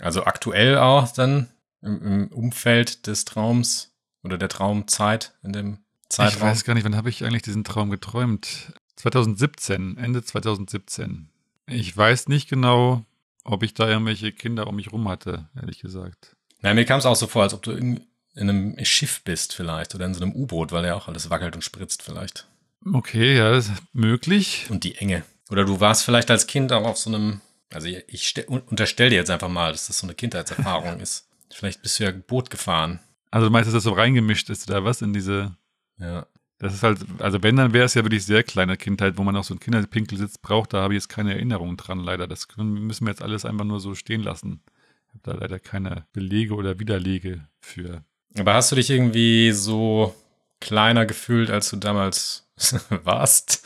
[0.00, 1.50] Also aktuell auch dann
[1.82, 6.34] im, im Umfeld des Traums oder der Traumzeit in dem Zeitraum?
[6.34, 8.72] Ich weiß gar nicht, wann habe ich eigentlich diesen Traum geträumt?
[8.96, 11.28] 2017, Ende 2017.
[11.66, 13.04] Ich weiß nicht genau,
[13.44, 16.36] ob ich da irgendwelche Kinder um mich rum hatte, ehrlich gesagt.
[16.60, 19.54] Na, mir kam es auch so vor, als ob du in, in einem Schiff bist
[19.54, 22.48] vielleicht oder in so einem U-Boot, weil ja auch alles wackelt und spritzt vielleicht.
[22.92, 24.66] Okay, ja, ist möglich.
[24.70, 25.24] Und die Enge.
[25.50, 27.40] Oder du warst vielleicht als Kind auch auf so einem,
[27.72, 31.28] also ich unterstelle dir jetzt einfach mal, dass das so eine Kindheitserfahrung ist.
[31.52, 33.00] Vielleicht bist du ja Boot gefahren.
[33.30, 35.56] Also du meinst, dass das so reingemischt ist oder was in diese
[35.98, 36.26] ja.
[36.64, 39.36] Das ist halt, also wenn, dann wäre es ja wirklich sehr kleine Kindheit, wo man
[39.36, 40.72] auch so einen Kinderpinkelsitz braucht.
[40.72, 42.26] Da habe ich jetzt keine Erinnerungen dran, leider.
[42.26, 44.62] Das müssen wir jetzt alles einfach nur so stehen lassen.
[45.06, 48.02] Ich habe da leider keine Belege oder Widerlege für.
[48.38, 50.14] Aber hast du dich irgendwie so
[50.58, 52.48] kleiner gefühlt, als du damals
[53.04, 53.62] warst?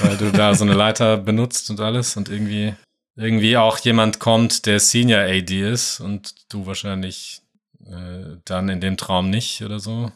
[0.00, 2.74] Weil du da so eine Leiter benutzt und alles und irgendwie,
[3.14, 7.42] irgendwie auch jemand kommt, der Senior AD ist und du wahrscheinlich
[7.86, 10.10] äh, dann in dem Traum nicht oder so?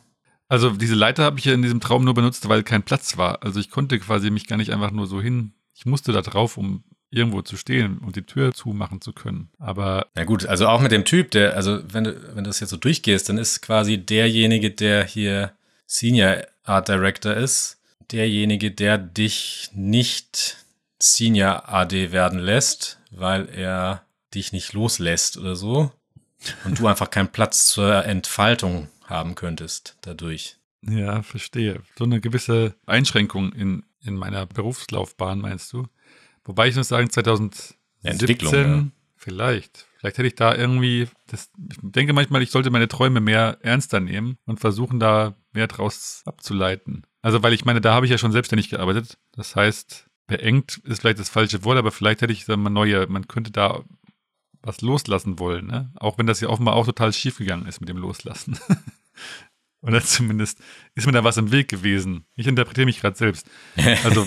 [0.49, 3.43] Also diese Leiter habe ich ja in diesem Traum nur benutzt, weil kein Platz war.
[3.43, 5.53] Also ich konnte quasi mich gar nicht einfach nur so hin.
[5.75, 9.51] Ich musste da drauf, um irgendwo zu stehen und die Tür zumachen zu können.
[9.59, 10.07] Aber.
[10.15, 12.71] Na gut, also auch mit dem Typ, der, also wenn du, wenn du das jetzt
[12.71, 15.53] so durchgehst, dann ist quasi derjenige, der hier
[15.87, 17.79] Senior Art Director ist,
[18.11, 20.59] derjenige, der dich nicht
[20.99, 24.03] Senior AD werden lässt, weil er
[24.35, 25.93] dich nicht loslässt oder so.
[26.65, 30.57] Und du einfach keinen Platz zur Entfaltung haben könntest dadurch.
[30.83, 31.83] Ja, verstehe.
[31.97, 35.87] So eine gewisse Einschränkung in, in meiner Berufslaufbahn, meinst du?
[36.45, 38.87] Wobei ich muss sagen, 2017 ja,
[39.17, 39.87] vielleicht.
[39.99, 43.99] Vielleicht hätte ich da irgendwie, das, ich denke manchmal, ich sollte meine Träume mehr ernster
[43.99, 47.05] nehmen und versuchen, da mehr draus abzuleiten.
[47.21, 49.19] Also, weil ich meine, da habe ich ja schon selbstständig gearbeitet.
[49.33, 52.81] Das heißt, beengt ist vielleicht das falsche Wort, aber vielleicht hätte ich sagen wir mal
[52.81, 53.83] neue, man könnte da
[54.63, 55.93] was loslassen wollen, ne?
[55.97, 58.59] Auch wenn das ja offenbar auch total schief gegangen ist mit dem Loslassen.
[59.81, 60.59] Oder zumindest
[60.95, 62.25] ist mir da was im Weg gewesen.
[62.37, 63.47] Ich interpretiere mich gerade selbst.
[64.05, 64.27] Also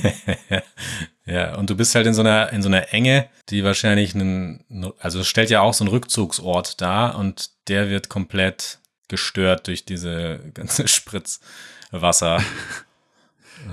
[1.26, 4.64] ja, und du bist halt in so einer in so einer Enge, die wahrscheinlich einen
[5.00, 8.80] also es stellt ja auch so einen Rückzugsort dar und der wird komplett
[9.10, 12.42] gestört durch diese ganze Spritzwasser.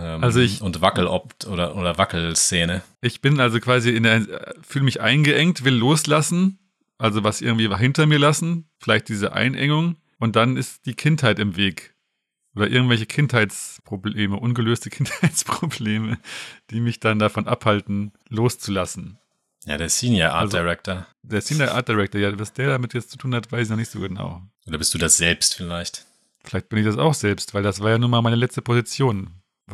[0.01, 2.83] ähm, Also ich- und Wackelopt oder oder Wackelszene.
[3.03, 6.59] Ich bin also quasi in der, fühle mich eingeengt, will loslassen,
[6.99, 11.57] also was irgendwie hinter mir lassen, vielleicht diese Einengung und dann ist die Kindheit im
[11.57, 11.95] Weg.
[12.57, 16.19] Oder irgendwelche Kindheitsprobleme, ungelöste Kindheitsprobleme,
[16.71, 19.19] die mich dann davon abhalten, loszulassen.
[19.65, 21.07] Ja, der Senior Art Also- Director.
[21.23, 23.77] Der Senior Art Director, ja, was der damit jetzt zu tun hat, weiß ich noch
[23.77, 24.43] nicht so genau.
[24.67, 26.07] Oder bist du das selbst vielleicht?
[26.43, 29.31] Vielleicht bin ich das auch selbst, weil das war ja nun mal meine letzte Position,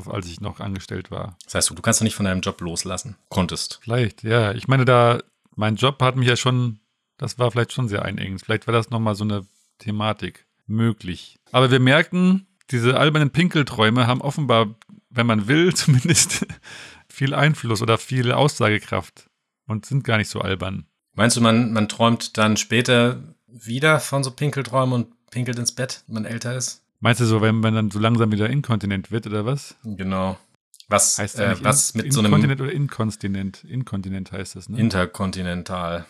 [0.06, 1.38] als ich noch angestellt war.
[1.44, 3.16] Das heißt, du kannst doch nicht von deinem Job loslassen.
[3.28, 3.78] Konntest.
[3.82, 4.52] Vielleicht, ja.
[4.52, 5.20] Ich meine, da,
[5.54, 6.80] mein Job hat mich ja schon,
[7.18, 8.42] das war vielleicht schon sehr einengend.
[8.42, 9.46] Vielleicht war das nochmal so eine
[9.78, 11.38] Thematik möglich.
[11.52, 14.74] Aber wir merken, diese albernen Pinkelträume haben offenbar,
[15.10, 16.46] wenn man will, zumindest
[17.08, 19.28] viel Einfluss oder viel Aussagekraft
[19.66, 20.86] und sind gar nicht so albern.
[21.14, 26.02] Meinst du, man, man träumt dann später wieder von so Pinkelträumen und pinkelt ins Bett,
[26.06, 26.82] wenn man älter ist?
[27.00, 29.76] Meinst du so, wenn man dann so langsam wieder inkontinent wird oder was?
[29.84, 30.38] Genau.
[30.88, 33.64] Was, Heißt äh, was mit so einem Inkontinent oder Inkontinent?
[33.64, 34.78] Inkontinent heißt das, ne?
[34.78, 36.06] Interkontinental.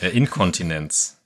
[0.00, 1.18] ja, Inkontinenz.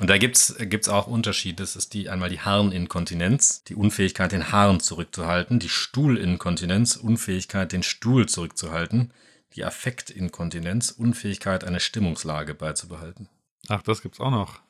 [0.00, 1.62] Und da gibt's gibt's auch Unterschiede.
[1.62, 7.82] Das ist die einmal die Harninkontinenz, die Unfähigkeit, den Harn zurückzuhalten, die Stuhlinkontinenz, Unfähigkeit, den
[7.82, 9.12] Stuhl zurückzuhalten,
[9.54, 13.28] die Affektinkontinenz, Unfähigkeit, eine Stimmungslage beizubehalten.
[13.68, 14.60] Ach, das gibt's auch noch.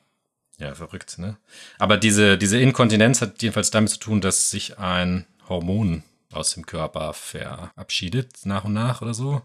[0.57, 1.37] Ja, verrückt, ne?
[1.79, 6.65] Aber diese, diese Inkontinenz hat jedenfalls damit zu tun, dass sich ein Hormon aus dem
[6.65, 9.41] Körper verabschiedet, nach und nach oder so.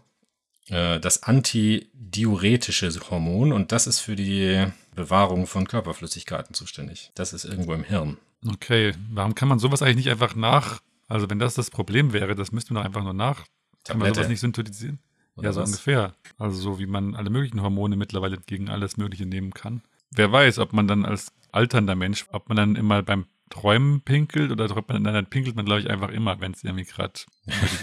[0.69, 7.11] Äh, Das antidiuretische Hormon und das ist für die Bewahrung von Körperflüssigkeiten zuständig.
[7.15, 8.17] Das ist irgendwo im Hirn.
[8.47, 12.35] Okay, warum kann man sowas eigentlich nicht einfach nach, also wenn das das Problem wäre,
[12.35, 13.45] das müsste man doch einfach nur nach,
[13.85, 14.99] kann man sowas nicht synthetisieren?
[15.35, 15.69] Oder ja, so was?
[15.69, 16.15] ungefähr.
[16.37, 19.81] Also so wie man alle möglichen Hormone mittlerweile gegen alles Mögliche nehmen kann.
[20.11, 24.51] Wer weiß, ob man dann als alternder Mensch, ob man dann immer beim Träumen pinkelt
[24.51, 27.13] oder ob man, dann pinkelt man, glaube ich, einfach immer, wenn es irgendwie gerade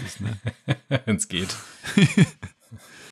[0.05, 0.21] ist.
[0.21, 0.37] Ne?
[1.05, 1.55] wenn es geht.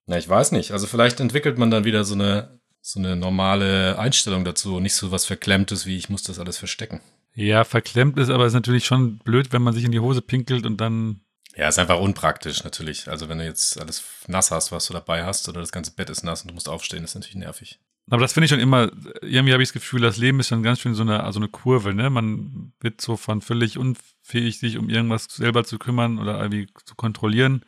[0.06, 0.72] Na, ich weiß nicht.
[0.72, 4.80] Also vielleicht entwickelt man dann wieder so eine, so eine normale Einstellung dazu.
[4.80, 7.02] Nicht so was Verklemmtes wie ich muss das alles verstecken.
[7.34, 10.66] Ja, verklemmt ist, aber ist natürlich schon blöd, wenn man sich in die Hose pinkelt
[10.66, 11.22] und dann
[11.56, 13.08] Ja, ist einfach unpraktisch natürlich.
[13.08, 16.10] Also wenn du jetzt alles nass hast, was du dabei hast, oder das ganze Bett
[16.10, 17.80] ist nass und du musst aufstehen, ist natürlich nervig.
[18.10, 18.90] Aber das finde ich schon immer,
[19.22, 21.50] irgendwie habe ich das Gefühl, das Leben ist schon ganz schön so eine, also eine
[21.50, 22.10] Kurve, ne?
[22.10, 26.96] Man wird so von völlig unfähig, sich um irgendwas selber zu kümmern oder irgendwie zu
[26.96, 27.66] kontrollieren,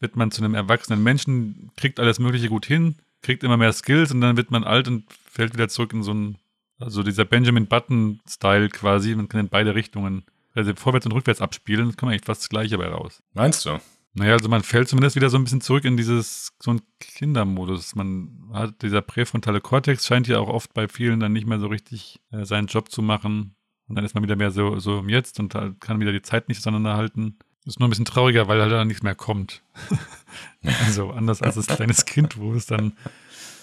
[0.00, 4.12] wird man zu einem erwachsenen Menschen, kriegt alles Mögliche gut hin, kriegt immer mehr Skills
[4.12, 6.38] und dann wird man alt und fällt wieder zurück in so ein,
[6.78, 10.24] also dieser Benjamin Button-Style quasi, man kann in beide Richtungen,
[10.54, 13.22] also vorwärts und rückwärts abspielen, das kommt eigentlich fast das Gleiche dabei raus.
[13.34, 13.78] Meinst du?
[14.18, 17.94] Naja, also man fällt zumindest wieder so ein bisschen zurück in dieses, so ein Kindermodus.
[17.94, 21.66] Man hat, dieser präfrontale Kortex scheint ja auch oft bei vielen dann nicht mehr so
[21.66, 23.56] richtig äh, seinen Job zu machen.
[23.88, 26.22] Und dann ist man wieder mehr so, so im Jetzt und halt kann wieder die
[26.22, 27.38] Zeit nicht auseinanderhalten.
[27.66, 29.62] Ist nur ein bisschen trauriger, weil halt dann nichts mehr kommt.
[30.86, 32.96] also anders als das kleines Kind, wo es dann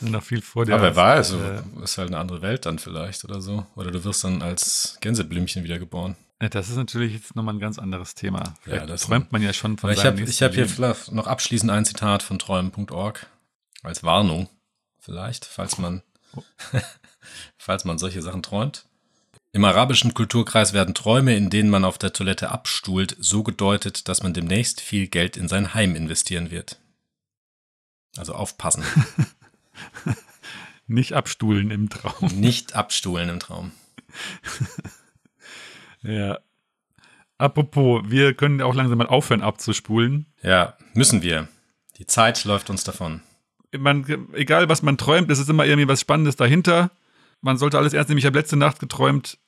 [0.01, 3.23] noch viel vor dir Aber wer weiß, Äh, ist halt eine andere Welt dann vielleicht
[3.23, 3.65] oder so.
[3.75, 6.17] Oder du wirst dann als Gänseblümchen wiedergeboren.
[6.41, 8.55] Ja, das ist natürlich jetzt nochmal ein ganz anderes Thema.
[8.63, 11.85] Vielleicht das- träumt man ja schon von ich habe hab hier vielleicht noch abschließend ein
[11.85, 13.25] Zitat von träumen.org
[13.83, 14.49] als Warnung.
[14.99, 16.01] Vielleicht, falls man,
[17.57, 18.85] falls man solche Sachen träumt.
[19.55, 24.23] Im arabischen Kulturkreis werden Träume, in denen man auf der Toilette abstuhlt, so gedeutet, dass
[24.23, 26.79] man demnächst viel Geld in sein Heim investieren wird.
[28.17, 28.83] Also aufpassen.
[30.87, 32.29] Nicht abstuhlen im Traum.
[32.29, 33.71] Nicht abstuhlen im Traum.
[36.03, 36.39] Ja.
[37.37, 40.27] Apropos, wir können auch langsam mal aufhören abzuspulen.
[40.41, 41.47] Ja, müssen wir.
[41.97, 43.21] Die Zeit läuft uns davon.
[43.75, 46.91] Man, egal, was man träumt, es ist immer irgendwie was Spannendes dahinter.
[47.41, 48.19] Man sollte alles ernst nehmen.
[48.19, 49.39] Ich habe letzte Nacht geträumt,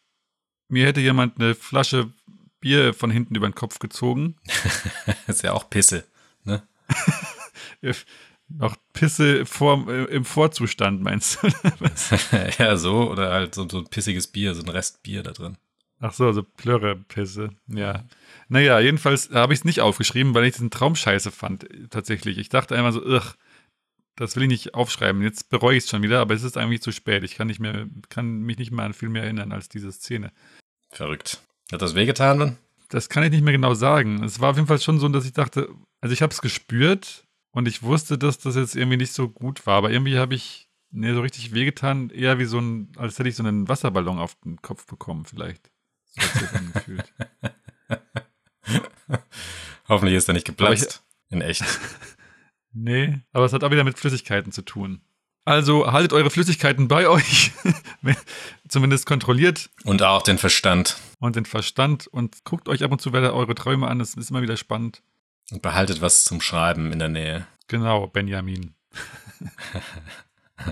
[0.67, 2.11] mir hätte jemand eine Flasche
[2.59, 4.35] Bier von hinten über den Kopf gezogen.
[5.27, 6.05] ist ja auch Pisse.
[6.43, 6.63] Ne?
[8.47, 11.47] Noch Pisse vor, äh, im Vorzustand, meinst du?
[12.59, 13.11] ja, so.
[13.11, 15.57] Oder halt so, so ein pissiges Bier, so ein Rest Bier da drin.
[15.99, 17.49] Ach so, so Plörrepisse.
[17.67, 18.03] Ja.
[18.47, 22.37] Naja, jedenfalls habe ich es nicht aufgeschrieben, weil ich diesen Traum scheiße fand, tatsächlich.
[22.37, 23.33] Ich dachte einmal so, ugh,
[24.15, 25.21] das will ich nicht aufschreiben.
[25.21, 27.23] Jetzt bereue ich es schon wieder, aber es ist eigentlich zu spät.
[27.23, 30.31] Ich kann, nicht mehr, kann mich nicht mehr an viel mehr erinnern als diese Szene.
[30.91, 31.41] Verrückt.
[31.71, 32.57] Hat das wehgetan dann?
[32.89, 34.23] Das kann ich nicht mehr genau sagen.
[34.23, 35.69] Es war auf jeden Fall schon so, dass ich dachte,
[36.01, 39.65] also ich habe es gespürt und ich wusste, dass das jetzt irgendwie nicht so gut
[39.65, 43.29] war, aber irgendwie habe ich nee, so richtig wehgetan, eher wie so ein, als hätte
[43.29, 45.69] ich so einen Wasserballon auf den Kopf bekommen, vielleicht.
[46.05, 47.13] So hat sich angefühlt.
[49.87, 51.03] Hoffentlich ist er nicht geplatzt.
[51.29, 51.63] in echt.
[52.77, 55.01] Nee, aber es hat auch wieder mit Flüssigkeiten zu tun.
[55.45, 57.51] Also haltet eure Flüssigkeiten bei euch,
[58.67, 59.69] zumindest kontrolliert.
[59.85, 60.97] Und auch den Verstand.
[61.19, 64.29] Und den Verstand und guckt euch ab und zu wieder eure Träume an, das ist
[64.29, 65.03] immer wieder spannend.
[65.51, 67.47] Und behaltet was zum Schreiben in der Nähe.
[67.67, 68.73] Genau, Benjamin.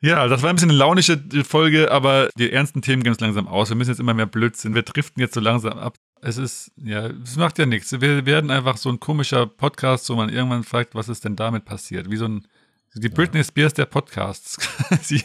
[0.00, 3.46] ja, das war ein bisschen eine launische Folge, aber die ernsten Themen gehen uns langsam
[3.46, 3.68] aus.
[3.68, 4.74] Wir müssen jetzt immer mehr Blödsinn.
[4.74, 5.96] Wir driften jetzt so langsam ab.
[6.22, 7.92] Es ist, ja, es macht ja nichts.
[7.92, 11.64] Wir werden einfach so ein komischer Podcast, wo man irgendwann fragt, was ist denn damit
[11.64, 12.10] passiert?
[12.10, 12.46] Wie so ein,
[12.94, 14.56] die Britney Spears der Podcasts.
[15.02, 15.22] sie,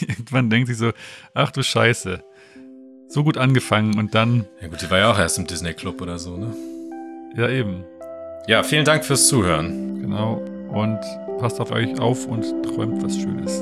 [0.00, 0.92] irgendwann denkt sie so,
[1.34, 2.24] ach du Scheiße.
[3.08, 4.46] So gut angefangen und dann.
[4.60, 6.54] Ja gut, die war ja auch erst im Disney Club oder so, ne?
[7.36, 7.84] Ja, eben.
[8.46, 10.00] Ja, vielen Dank fürs Zuhören.
[10.00, 10.36] Genau.
[10.68, 11.00] Und
[11.38, 13.60] passt auf euch auf und träumt was Schönes.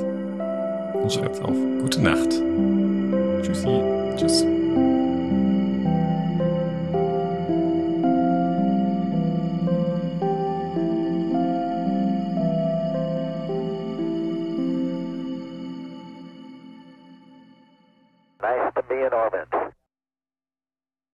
[0.93, 1.55] Und schreibt's auf.
[1.81, 2.29] Gute Nacht.
[3.43, 3.81] Tschüssi.
[4.17, 4.45] Tschüss.